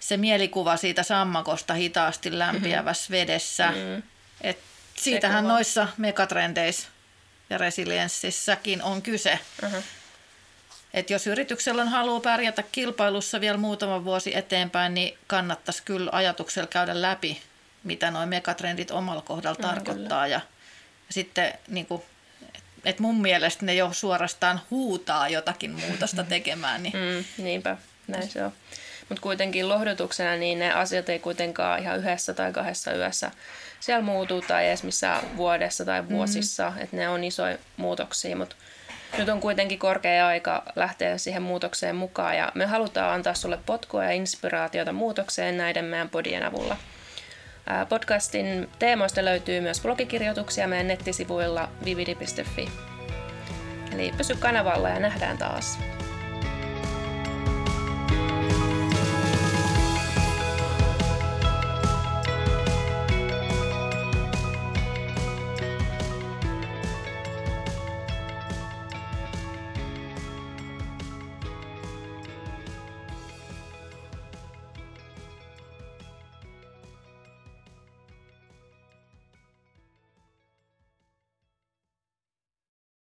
se 0.00 0.16
mielikuva 0.16 0.76
siitä 0.76 1.02
sammakosta 1.02 1.74
hitaasti 1.74 2.38
lämpiävässä 2.38 3.10
mm-hmm. 3.10 3.20
vedessä. 3.20 3.70
Mm. 3.70 4.02
Että 4.40 4.69
Siitähän 5.00 5.48
noissa 5.48 5.88
megatrendeissä 5.96 6.88
ja 7.50 7.58
resilienssissäkin 7.58 8.82
on 8.82 9.02
kyse. 9.02 9.38
Uh-huh. 9.64 9.84
Et 10.94 11.10
jos 11.10 11.26
yrityksellä 11.26 11.82
on 11.82 11.88
halua 11.88 12.20
pärjätä 12.20 12.62
kilpailussa 12.62 13.40
vielä 13.40 13.56
muutama 13.58 14.04
vuosi 14.04 14.36
eteenpäin, 14.36 14.94
niin 14.94 15.18
kannattaisi 15.26 15.82
kyllä 15.82 16.10
ajatuksella 16.12 16.66
käydä 16.66 17.02
läpi, 17.02 17.42
mitä 17.84 18.10
nuo 18.10 18.26
megatrendit 18.26 18.90
omalla 18.90 19.22
kohdalla 19.22 19.58
no, 19.62 19.68
tarkoittaa. 19.68 20.26
Ja, 20.26 20.34
ja 20.34 20.40
sitten 21.10 21.52
niin 21.68 21.86
kuin, 21.86 22.02
et 22.84 22.98
mun 22.98 23.20
mielestä 23.20 23.66
ne 23.66 23.74
jo 23.74 23.92
suorastaan 23.92 24.60
huutaa 24.70 25.28
jotakin 25.28 25.70
muutosta 25.70 26.24
tekemään. 26.34 26.82
Niin... 26.82 26.94
Mm, 26.96 27.44
niinpä, 27.44 27.76
näin 28.06 28.28
se 28.28 28.44
on. 28.44 28.52
Mutta 29.10 29.22
kuitenkin 29.22 29.68
lohdutuksena 29.68 30.36
niin 30.36 30.58
ne 30.58 30.72
asiat 30.72 31.08
ei 31.08 31.18
kuitenkaan 31.18 31.80
ihan 31.80 31.98
yhdessä 31.98 32.34
tai 32.34 32.52
kahdessa 32.52 32.92
yössä 32.92 33.30
siellä 33.80 34.04
muutu 34.04 34.40
tai 34.40 34.68
edes 34.68 34.82
missään 34.82 35.36
vuodessa 35.36 35.84
tai 35.84 36.08
vuosissa, 36.08 36.66
mm-hmm. 36.66 36.82
että 36.82 36.96
ne 36.96 37.08
on 37.08 37.24
isoja 37.24 37.58
muutoksia, 37.76 38.36
mutta 38.36 38.56
nyt 39.18 39.28
on 39.28 39.40
kuitenkin 39.40 39.78
korkea 39.78 40.26
aika 40.26 40.62
lähteä 40.76 41.18
siihen 41.18 41.42
muutokseen 41.42 41.96
mukaan 41.96 42.36
ja 42.36 42.52
me 42.54 42.66
halutaan 42.66 43.14
antaa 43.14 43.34
sulle 43.34 43.58
potkua 43.66 44.04
ja 44.04 44.10
inspiraatiota 44.10 44.92
muutokseen 44.92 45.56
näiden 45.56 45.84
meidän 45.84 46.08
podien 46.08 46.42
avulla. 46.42 46.76
Podcastin 47.88 48.68
teemoista 48.78 49.24
löytyy 49.24 49.60
myös 49.60 49.80
blogikirjoituksia 49.80 50.68
meidän 50.68 50.88
nettisivuilla 50.88 51.68
vividi.fi. 51.84 52.70
Eli 53.92 54.12
pysy 54.16 54.36
kanavalla 54.36 54.88
ja 54.88 55.00
nähdään 55.00 55.38
taas. 55.38 55.78